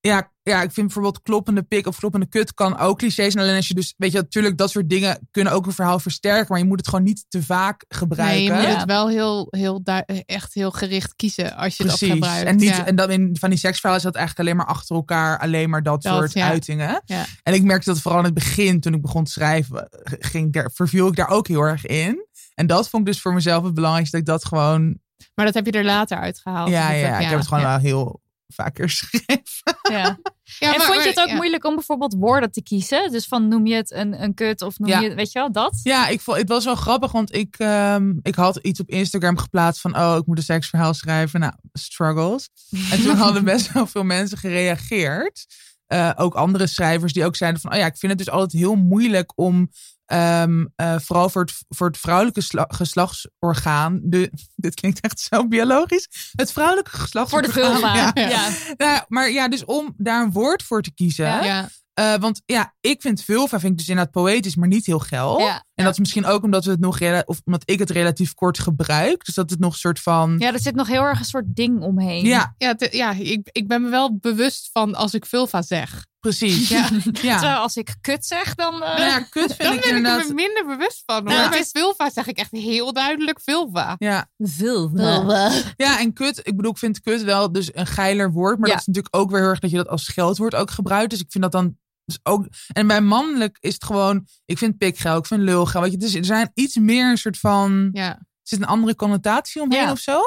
Ja, 0.00 0.31
ja, 0.42 0.62
ik 0.62 0.70
vind 0.72 0.86
bijvoorbeeld 0.86 1.22
kloppende 1.22 1.62
pik 1.62 1.86
of 1.86 1.98
kloppende 1.98 2.26
kut 2.26 2.54
kan 2.54 2.78
ook 2.78 2.98
cliché 2.98 3.30
zijn. 3.30 3.44
Alleen 3.44 3.56
als 3.56 3.68
je 3.68 3.74
dus, 3.74 3.94
weet 3.96 4.12
je, 4.12 4.18
natuurlijk 4.18 4.58
dat 4.58 4.70
soort 4.70 4.88
dingen 4.88 5.28
kunnen 5.30 5.52
ook 5.52 5.66
een 5.66 5.72
verhaal 5.72 5.98
versterken. 5.98 6.46
Maar 6.48 6.58
je 6.58 6.64
moet 6.64 6.78
het 6.78 6.88
gewoon 6.88 7.04
niet 7.04 7.24
te 7.28 7.42
vaak 7.42 7.84
gebruiken. 7.88 8.36
Nee, 8.38 8.44
je 8.44 8.52
moet 8.52 8.62
Ja. 8.72 8.78
het 8.78 8.84
wel 8.86 9.08
heel, 9.08 9.46
heel 9.50 9.82
echt 10.26 10.54
heel 10.54 10.70
gericht 10.70 11.14
kiezen 11.16 11.56
als 11.56 11.76
je 11.76 11.84
dat 11.84 11.96
Precies. 11.96 12.14
gebruikt. 12.14 12.46
En, 12.46 12.56
niet, 12.56 12.68
ja. 12.68 12.86
en 12.86 12.96
dan 12.96 13.10
in 13.10 13.36
van 13.40 13.50
die 13.50 13.58
seksverhalen 13.58 13.98
is 14.04 14.10
dat 14.12 14.14
eigenlijk 14.16 14.48
alleen 14.48 14.58
maar 14.66 14.74
achter 14.76 14.96
elkaar, 14.96 15.38
alleen 15.38 15.70
maar 15.70 15.82
dat, 15.82 16.02
Dat, 16.02 16.14
soort 16.14 16.32
ja. 16.32 16.48
uitingen. 16.48 17.02
Ja. 17.04 17.24
En 17.42 17.54
ik 17.54 17.62
merkte 17.62 17.90
dat 17.90 18.00
vooral 18.00 18.18
in 18.20 18.24
het 18.26 18.34
begin, 18.34 18.80
toen 18.80 18.94
ik 18.94 19.02
begon 19.02 19.24
te 19.24 19.30
schrijven, 19.30 19.88
ging 20.18 20.46
ik 20.46 20.52
daar, 20.52 20.70
verviel 20.74 21.06
ik 21.08 21.16
daar 21.16 21.28
ook 21.28 21.48
heel 21.48 21.60
erg 21.62 21.86
in. 21.86 22.26
En 22.54 22.66
dat 22.66 22.88
vond 22.88 23.06
ik 23.06 23.12
dus 23.12 23.22
voor 23.22 23.34
mezelf 23.34 23.64
het 23.64 23.74
belangrijkste, 23.74 24.16
dat 24.16 24.26
ik 24.26 24.32
dat 24.32 24.44
gewoon, 24.44 24.98
Maar 25.34 25.44
dat 25.44 25.54
heb 25.54 25.66
je 25.66 25.72
er 25.72 25.84
later 25.84 26.18
uitgehaald. 26.18 26.68
ja, 26.70 26.88
Dus 26.90 27.00
ja, 27.00 27.10
dat- 27.10 27.20
ik 27.20 27.26
heb 27.26 27.38
het 27.38 27.48
gewoon 27.48 27.62
ja. 27.64 27.68
wel 27.70 27.78
heel 27.78 28.21
vaker 28.52 28.88
geschreven. 28.90 29.42
Ja. 29.90 30.18
Ja, 30.58 30.72
en 30.72 30.78
maar- 30.78 30.86
vond 30.86 31.00
je 31.02 31.06
het 31.06 31.14
maar- 31.14 31.24
ook 31.24 31.30
ja. 31.30 31.36
moeilijk 31.36 31.64
om 31.64 31.74
bijvoorbeeld 31.74 32.14
woorden 32.14 32.50
te 32.50 32.62
kiezen? 32.62 33.10
Dus 33.10 33.26
van 33.26 33.48
noem 33.48 33.66
je 33.66 33.74
het 33.74 33.90
een, 33.90 34.22
een 34.22 34.34
kut 34.34 34.62
of 34.62 34.78
noem 34.78 34.88
Ja. 34.88 35.00
je 35.00 35.14
weet 35.14 35.32
je 35.32 35.38
wel, 35.38 35.52
dat? 35.52 35.80
Ja, 35.82 36.08
ik 36.08 36.20
vond, 36.20 36.36
het 36.36 36.48
was 36.48 36.64
wel 36.64 36.74
grappig, 36.74 37.12
want 37.12 37.34
ik, 37.34 37.54
ehm, 37.58 38.12
ik 38.22 38.34
had 38.34 38.56
iets 38.56 38.80
op 38.80 38.88
Instagram 38.88 39.36
geplaatst 39.38 39.80
van, 39.80 39.96
oh, 39.96 40.16
ik 40.20 40.26
moet 40.26 40.36
een 40.38 40.42
seksverhaal 40.44 40.94
schrijven. 40.94 41.40
Nou, 41.40 41.52
struggles. 41.72 42.48
En 42.90 43.02
toen 43.02 43.16
hadden 43.26 43.44
best 43.44 43.72
wel 43.72 43.86
veel 43.86 44.04
mensen 44.04 44.38
gereageerd. 44.38 45.46
Eh, 45.86 46.10
ook 46.16 46.34
andere 46.34 46.66
schrijvers 46.66 47.12
die 47.12 47.24
ook 47.24 47.36
zeiden 47.36 47.60
van, 47.60 47.72
oh 47.72 47.78
ja, 47.78 47.86
ik 47.86 47.96
vind 47.96 48.12
het 48.12 48.20
dus 48.24 48.30
altijd 48.34 48.52
heel 48.62 48.74
moeilijk 48.74 49.32
om, 49.34 49.70
ehm, 50.12 50.64
eh, 50.76 50.98
vooral 50.98 51.28
voor 51.28 51.40
het, 51.42 51.52
voor 51.68 51.86
het 51.86 51.98
vrouwelijke 51.98 52.40
sla- 52.40 52.64
geslachtsorgaan, 52.68 54.00
de, 54.02 54.30
dit 54.56 54.74
klinkt 54.74 55.00
echt 55.00 55.20
zo 55.20 55.48
biologisch, 55.48 56.32
het 56.32 56.52
vrouwelijke 56.52 56.90
Voor 56.90 56.98
de 56.98 57.04
geslachtsorgaan. 57.04 57.72
vulva. 57.72 57.94
Ja. 57.94 58.10
Ja. 58.14 58.28
Ja. 58.28 58.48
Nou, 58.76 59.04
maar 59.08 59.30
ja, 59.30 59.48
dus 59.48 59.64
om 59.64 59.94
daar 59.96 60.22
een 60.22 60.32
woord 60.32 60.62
voor 60.62 60.82
te 60.82 60.94
kiezen. 60.94 61.24
Ja. 61.44 61.68
Eh, 61.94 62.14
want 62.14 62.42
ja, 62.46 62.74
ik 62.80 63.00
vind 63.00 63.22
vulva 63.22 63.60
vind 63.60 63.72
ik 63.72 63.78
dus 63.78 63.88
inderdaad 63.88 64.12
poëtisch, 64.12 64.56
maar 64.56 64.68
niet 64.68 64.86
heel 64.86 64.98
geil. 64.98 65.38
Ja. 65.38 65.64
En 65.74 65.84
dat 65.84 65.92
is 65.92 65.98
misschien 65.98 66.26
ook 66.26 66.42
omdat 66.42 66.64
we 66.64 66.70
het 66.70 66.80
nog 66.80 67.00
of 67.24 67.40
omdat 67.44 67.62
ik 67.64 67.78
het 67.78 67.90
relatief 67.90 68.34
kort 68.34 68.58
gebruik. 68.58 69.24
Dus 69.24 69.34
dat 69.34 69.50
het 69.50 69.58
nog 69.58 69.72
een 69.72 69.78
soort 69.78 70.00
van. 70.00 70.34
Ja, 70.38 70.52
er 70.52 70.60
zit 70.60 70.74
nog 70.74 70.86
heel 70.88 71.02
erg 71.02 71.18
een 71.18 71.24
soort 71.24 71.44
ding 71.54 71.80
omheen. 71.80 72.24
Ja, 72.24 72.54
Ja, 72.58 72.74
te- 72.74 72.88
ja 72.96 73.12
ik, 73.12 73.48
ik 73.52 73.68
ben 73.68 73.82
me 73.82 73.88
wel 73.88 74.16
bewust 74.18 74.70
van 74.72 74.94
als 74.94 75.14
ik 75.14 75.26
vulva 75.26 75.62
zeg. 75.62 76.06
Precies. 76.22 76.68
Ja. 76.68 76.88
ja. 77.22 77.38
Terwijl 77.38 77.58
als 77.60 77.76
ik 77.76 77.94
kut 78.00 78.26
zeg, 78.26 78.54
dan... 78.54 78.74
eh, 78.82 78.96
Nou 78.96 79.00
ja, 79.00 79.20
kut 79.20 79.54
vind 79.54 79.58
Dan 79.68 79.72
ik 79.72 79.80
ben 79.80 79.96
ik 79.96 80.06
er 80.28 80.34
minder 80.34 80.66
bewust 80.66 81.02
van. 81.06 81.24
Nou, 81.24 81.26
Maar 81.36 81.42
het 81.42 81.50
bij 81.50 81.60
is- 81.60 81.70
vulva 81.70 82.10
zeg 82.10 82.26
ik 82.26 82.38
echt 82.38 82.50
heel 82.50 82.92
duidelijk 82.92 83.40
vulva. 83.40 83.94
Ja. 83.98 84.30
vulva. 84.38 85.50
ja, 85.76 85.98
en 86.00 86.12
kut, 86.12 86.38
ik 86.38 86.56
bedoel, 86.56 86.70
ik 86.70 86.78
vind 86.78 87.00
kut 87.00 87.22
wel 87.22 87.52
dus 87.52 87.74
een 87.74 87.86
geiler 87.86 88.32
woord. 88.32 88.58
Maar 88.58 88.68
Ja. 88.68 88.72
dat 88.74 88.80
is 88.82 88.86
natuurlijk 88.86 89.16
ook 89.16 89.30
weer 89.30 89.40
heel 89.40 89.48
erg 89.48 89.58
dat 89.58 89.70
je 89.70 89.76
dat 89.76 89.88
als 89.88 90.04
scheldwoord 90.04 90.54
ook 90.54 90.70
gebruikt. 90.70 91.10
Dus 91.10 91.20
ik 91.20 91.30
vind 91.30 91.42
dat 91.42 91.52
dan 91.52 91.76
dus 92.04 92.18
ook. 92.22 92.46
En 92.72 92.86
bij 92.86 93.00
mannelijk 93.00 93.56
is 93.60 93.74
het 93.74 93.84
gewoon. 93.84 94.26
Ik 94.44 94.58
vind 94.58 94.78
pik 94.78 94.98
geil, 94.98 95.16
ik 95.18 95.26
vind 95.26 95.40
lul 95.40 95.66
geil. 95.66 95.82
Weet 95.82 95.92
je, 95.92 95.98
dus 95.98 96.14
er 96.14 96.24
zijn 96.24 96.50
iets 96.54 96.76
meer 96.76 97.10
een 97.10 97.18
soort 97.18 97.38
van. 97.38 97.88
Ja. 97.92 98.08
Er 98.16 98.18
zit 98.42 98.60
een 98.60 98.66
andere 98.66 98.94
connotatie 98.94 99.62
omheen 99.62 99.80
Ja. 99.82 99.90
of 99.90 99.98
zo. 99.98 100.20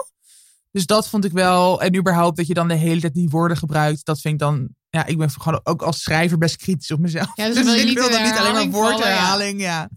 Dus 0.72 0.86
dat 0.86 1.10
vond 1.10 1.26
ik 1.26 1.32
wel. 1.32 1.82
En 1.82 1.96
überhaupt 1.96 2.38
dat 2.38 2.48
je 2.48 2.54
dan 2.54 2.68
de 2.68 2.74
hele 2.74 3.00
tijd 3.02 3.14
die 3.14 3.30
woorden 3.30 3.58
gebruikt. 3.58 4.06
Dat 4.06 4.22
vind 4.22 4.34
ik 4.34 4.40
dan. 4.40 4.68
Ja, 4.96 5.06
ik 5.06 5.18
ben 5.18 5.30
gewoon 5.32 5.60
ook 5.64 5.82
als 5.82 6.02
schrijver 6.02 6.38
best 6.38 6.56
kritisch 6.58 6.92
op 6.92 7.00
mezelf. 7.00 7.32
Ja, 7.36 7.48
dus 7.48 7.56
je 7.74 7.80
ik 7.80 7.86
niet 7.86 7.94
wil 7.94 8.04
in 8.06 8.12
de 8.12 8.18
dat 8.18 8.24
niet 8.28 8.38
alleen 8.40 8.54
maar 8.54 8.70
woordherhaling. 8.70 9.62
Ja. 9.62 9.90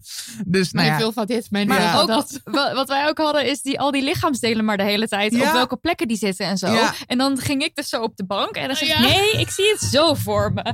Dus 0.45 0.71
nou 0.71 0.85
Mijn 0.85 0.97
ja. 0.97 1.03
vulva 1.03 1.25
dit, 1.25 1.51
Maar 1.51 1.65
vulva 1.65 1.99
ook 2.01 2.07
dat. 2.07 2.39
wat 2.73 2.87
wij 2.87 3.07
ook 3.07 3.17
hadden, 3.17 3.45
is 3.45 3.61
die, 3.61 3.79
al 3.79 3.91
die 3.91 4.03
lichaamsdelen 4.03 4.65
maar 4.65 4.77
de 4.77 4.83
hele 4.83 5.07
tijd. 5.07 5.35
Ja. 5.35 5.47
Op 5.47 5.53
welke 5.53 5.77
plekken 5.77 6.07
die 6.07 6.17
zitten 6.17 6.45
en 6.45 6.57
zo. 6.57 6.71
Ja. 6.71 6.93
En 7.07 7.17
dan 7.17 7.37
ging 7.37 7.63
ik 7.63 7.75
dus 7.75 7.89
zo 7.89 8.01
op 8.01 8.15
de 8.17 8.25
bank. 8.25 8.55
En 8.55 8.67
dan 8.67 8.75
zeg 8.75 8.87
ik, 8.87 8.93
Ja. 8.95 9.01
nee, 9.01 9.31
ik 9.31 9.49
zie 9.49 9.69
het 9.71 9.81
zo 9.91 10.13
voor 10.13 10.51
me. 10.53 10.73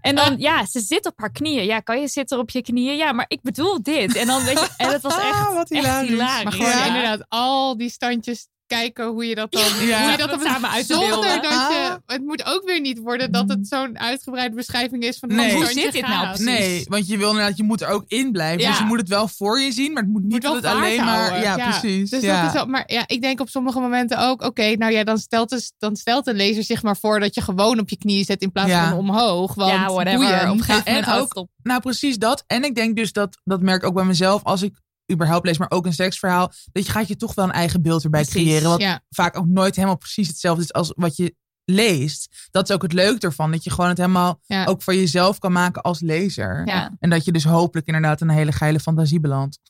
En 0.00 0.14
dan, 0.14 0.34
ja, 0.38 0.66
ze 0.66 0.80
zit 0.80 1.06
op 1.06 1.18
haar 1.20 1.32
knieën. 1.32 1.64
Ja, 1.64 1.80
kan 1.80 2.00
je 2.00 2.08
zitten 2.08 2.38
op 2.38 2.50
je 2.50 2.62
knieën? 2.62 2.96
Ja, 2.96 3.12
maar 3.12 3.24
ik 3.28 3.42
bedoel 3.42 3.82
dit. 3.82 4.16
En 4.16 4.26
dan 4.26 4.44
weet 4.44 4.60
je, 4.60 4.68
en 4.76 4.88
het 4.88 5.02
was 5.02 5.14
echt, 5.16 5.24
Ah, 5.32 5.54
wat 5.54 5.70
echt 5.70 6.00
hilarisch. 6.00 6.44
Maar 6.44 6.52
gewoon 6.52 6.70
Ja. 6.70 6.86
inderdaad 6.86 7.24
al 7.28 7.76
die 7.76 7.90
standjes 7.90 8.46
kijken 8.76 9.06
hoe 9.06 9.24
je 9.24 9.34
dat 9.34 9.52
dan, 9.52 9.62
Ja. 9.86 10.02
hoe 10.02 10.10
je 10.10 10.16
dat 10.16 10.30
dan 10.30 10.40
samen 10.40 10.70
uit 10.70 10.86
zonder 10.86 11.20
dat 11.42 11.42
je, 11.42 12.00
het 12.06 12.22
moet 12.22 12.44
ook 12.46 12.62
weer 12.64 12.80
niet 12.80 12.98
worden 12.98 13.32
dat 13.32 13.48
het 13.48 13.68
zo'n 13.68 13.98
uitgebreide 13.98 14.54
beschrijving 14.54 15.02
is 15.02 15.18
van 15.18 15.28
hoe 15.30 15.38
Nee. 15.38 15.50
een 15.50 15.56
Hoe 15.56 15.66
zit 15.66 15.92
dit 15.92 16.06
nou 16.06 16.26
precies? 16.26 16.44
Nee, 16.44 16.84
want 16.88 17.06
je 17.08 17.16
wil 17.18 17.30
inderdaad, 17.30 17.56
je 17.56 17.62
moet 17.62 17.80
er 17.80 17.88
ook 17.88 18.04
in 18.08 18.32
blijven. 18.32 18.60
Ja. 18.60 18.68
Dus 18.68 18.78
je 18.78 18.84
moet 18.84 18.98
het 18.98 19.08
wel 19.08 19.28
voor 19.28 19.60
je 19.60 19.72
zien, 19.72 19.92
maar 19.92 20.02
het 20.02 20.12
moet 20.12 20.22
niet 20.22 20.32
Moet 20.32 20.42
dat 20.42 20.54
het 20.54 20.64
alleen 20.64 21.04
maar. 21.04 21.40
Ja, 21.42 21.56
precies. 21.70 22.10
Dus 22.10 22.22
ja. 22.22 22.36
dat 22.40 22.46
is 22.46 22.52
wel, 22.52 22.66
maar 22.66 22.84
ja, 22.86 23.04
ik 23.06 23.22
denk 23.22 23.40
op 23.40 23.48
sommige 23.48 23.80
momenten 23.80 24.18
ook, 24.18 24.42
oké, 24.42 24.74
nou 24.76 24.92
ja, 24.92 25.04
dan 25.04 25.18
stelt, 25.18 25.48
dus, 25.48 25.72
dan 25.78 25.96
stelt 25.96 26.24
de 26.24 26.34
lezer 26.34 26.64
zich 26.64 26.82
maar 26.82 26.96
voor 26.96 27.20
dat 27.20 27.34
je 27.34 27.40
gewoon 27.40 27.78
op 27.78 27.88
je 27.88 27.98
knieën 27.98 28.24
zet 28.24 28.42
in 28.42 28.52
plaats 28.52 28.70
Ja. 28.70 28.88
van 28.88 28.98
omhoog. 28.98 29.54
Want 29.54 29.70
ja, 29.72 29.86
whatever. 29.92 30.18
boeien. 30.18 30.50
Op 30.50 30.58
een 30.58 30.62
gegeven 30.64 30.84
En 30.86 31.04
moment 31.04 31.36
ook-. 31.36 31.46
Nou, 31.62 31.80
precies 31.80 32.16
dat. 32.18 32.44
En 32.46 32.64
ik 32.64 32.74
denk 32.74 32.96
dus 32.96 33.12
dat, 33.12 33.38
dat 33.44 33.60
merk 33.60 33.82
ik 33.82 33.88
ook 33.88 33.94
bij 33.94 34.04
mezelf, 34.04 34.42
als 34.44 34.62
ik 34.62 34.72
überhaupt 35.12 35.46
lees, 35.46 35.58
maar 35.58 35.70
ook 35.70 35.86
een 35.86 35.92
seksverhaal, 35.92 36.52
dat 36.72 36.86
je 36.86 36.92
gaat 36.92 37.08
je 37.08 37.16
toch 37.16 37.34
wel 37.34 37.44
een 37.44 37.52
eigen 37.52 37.82
beeld 37.82 38.04
erbij 38.04 38.22
Precies, 38.22 38.42
creëren. 38.42 38.70
Wat 38.70 38.80
ja. 38.80 39.00
vaak 39.10 39.36
ook 39.36 39.46
nooit 39.46 39.74
helemaal 39.76 39.96
precies 39.96 40.28
hetzelfde 40.28 40.62
is 40.62 40.72
als 40.72 40.92
wat 40.96 41.16
je 41.16 41.34
leest. 41.64 42.48
Dat 42.50 42.68
is 42.68 42.74
ook 42.74 42.82
het 42.82 42.92
leuke 42.92 43.26
ervan. 43.26 43.50
Dat 43.50 43.64
je 43.64 43.70
gewoon 43.70 43.88
het 43.88 43.98
helemaal 43.98 44.40
Ja. 44.44 44.64
ook 44.64 44.82
voor 44.82 44.94
jezelf 44.94 45.38
kan 45.38 45.52
maken 45.52 45.82
als 45.82 46.00
lezer. 46.00 46.66
Ja. 46.66 46.96
En 46.98 47.10
dat 47.10 47.24
je 47.24 47.32
dus 47.32 47.44
hopelijk 47.44 47.86
inderdaad 47.86 48.20
een 48.20 48.30
hele 48.30 48.52
geile 48.52 48.80
fantasie 48.80 49.20
belandt. 49.20 49.60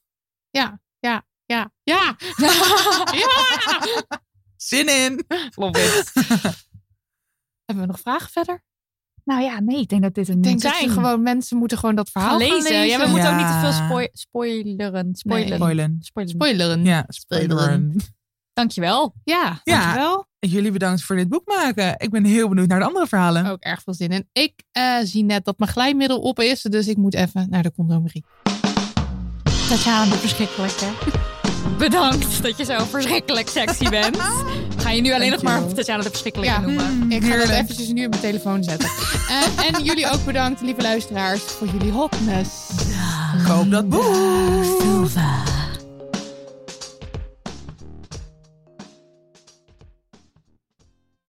Ja, 0.50 0.80
ja, 0.98 1.26
ja, 1.44 1.72
ja. 1.82 2.16
ja. 3.22 3.36
Zin 4.56 4.88
in! 4.88 5.24
Hebben 7.64 7.84
we 7.84 7.86
nog 7.86 8.00
vragen 8.00 8.30
verder? 8.30 8.62
Nou 9.24 9.42
ja, 9.42 9.60
nee, 9.60 9.80
ik 9.80 9.88
denk 9.88 10.02
dat 10.02 10.14
dit 10.14 10.28
een 10.28 10.36
Ik 10.36 10.42
denk 10.42 10.54
moet 10.54 10.62
dat 10.62 10.90
gewoon 10.92 11.22
mensen 11.22 11.56
moeten 11.56 11.78
gewoon 11.78 11.94
dat 11.94 12.10
verhaal 12.10 12.30
gaan 12.38 12.40
gaan 12.40 12.48
lezen. 12.56 12.70
lezen. 12.72 12.86
Ja, 12.98 13.04
we 13.04 13.10
moeten 13.10 13.30
ook 13.30 13.36
niet 13.36 13.46
te 13.46 13.58
veel 13.60 13.72
spoil- 13.72 14.08
spoileren. 14.12 15.08
Spoilen. 15.14 15.56
Spoilen. 15.56 15.96
Spoilen. 16.00 16.34
Spoileren. 16.34 16.84
Ja, 16.84 17.04
spoileren. 17.08 17.96
Dankjewel. 18.52 19.14
Ja, 19.24 19.60
Ja. 19.64 19.80
dankjewel. 19.80 20.26
Jullie 20.38 20.70
bedankt 20.70 21.02
voor 21.02 21.16
dit 21.16 21.28
boek 21.28 21.46
maken. 21.46 21.94
Ik 21.98 22.10
ben 22.10 22.24
heel 22.24 22.48
benieuwd 22.48 22.68
naar 22.68 22.78
de 22.78 22.84
andere 22.86 23.06
verhalen. 23.06 23.46
Ook 23.46 23.60
erg 23.62 23.82
veel 23.82 23.94
zin 23.94 24.08
in. 24.10 24.28
Ik 24.32 24.52
eh, 24.72 24.96
zie 25.02 25.24
net 25.24 25.44
dat 25.44 25.58
mijn 25.58 25.70
glijmiddel 25.70 26.20
op 26.20 26.40
is, 26.40 26.62
dus 26.62 26.88
ik 26.88 26.96
moet 26.96 27.14
even 27.14 27.46
naar 27.50 27.62
de 27.62 27.72
condomerie. 27.72 28.24
Tatjana 29.68 30.10
de 30.10 30.16
Verschrikkelijke. 30.16 30.86
Bedankt 31.78 32.42
dat 32.42 32.56
je 32.56 32.64
zo 32.64 32.84
verschrikkelijk 32.84 33.48
sexy 33.48 33.88
bent. 33.88 34.16
Ga 34.92 34.98
je 34.98 35.04
nu 35.04 35.14
alleen 35.14 35.30
nog 35.30 35.42
maar. 35.42 35.66
Tatjana 35.74 36.02
de 36.02 36.08
Verschrikkelijke 36.10 36.54
Ja. 36.54 36.60
noemen. 36.60 37.10
Ik 37.12 37.24
ga 37.24 37.36
dat 37.36 37.48
eventjes 37.48 37.88
nu 37.88 38.04
op 38.04 38.10
mijn 38.10 38.22
telefoon 38.22 38.64
zetten. 38.64 38.88
Eh, 39.28 39.66
en 39.66 39.84
jullie 39.84 40.10
ook 40.10 40.24
bedankt, 40.24 40.60
lieve 40.60 40.82
luisteraars, 40.82 41.42
voor 41.42 41.66
jullie 41.66 41.92
hotness. 41.92 42.48
Koop 43.48 43.70
dat 43.70 43.88
boek. 43.88 44.04
Silva. 44.80 45.42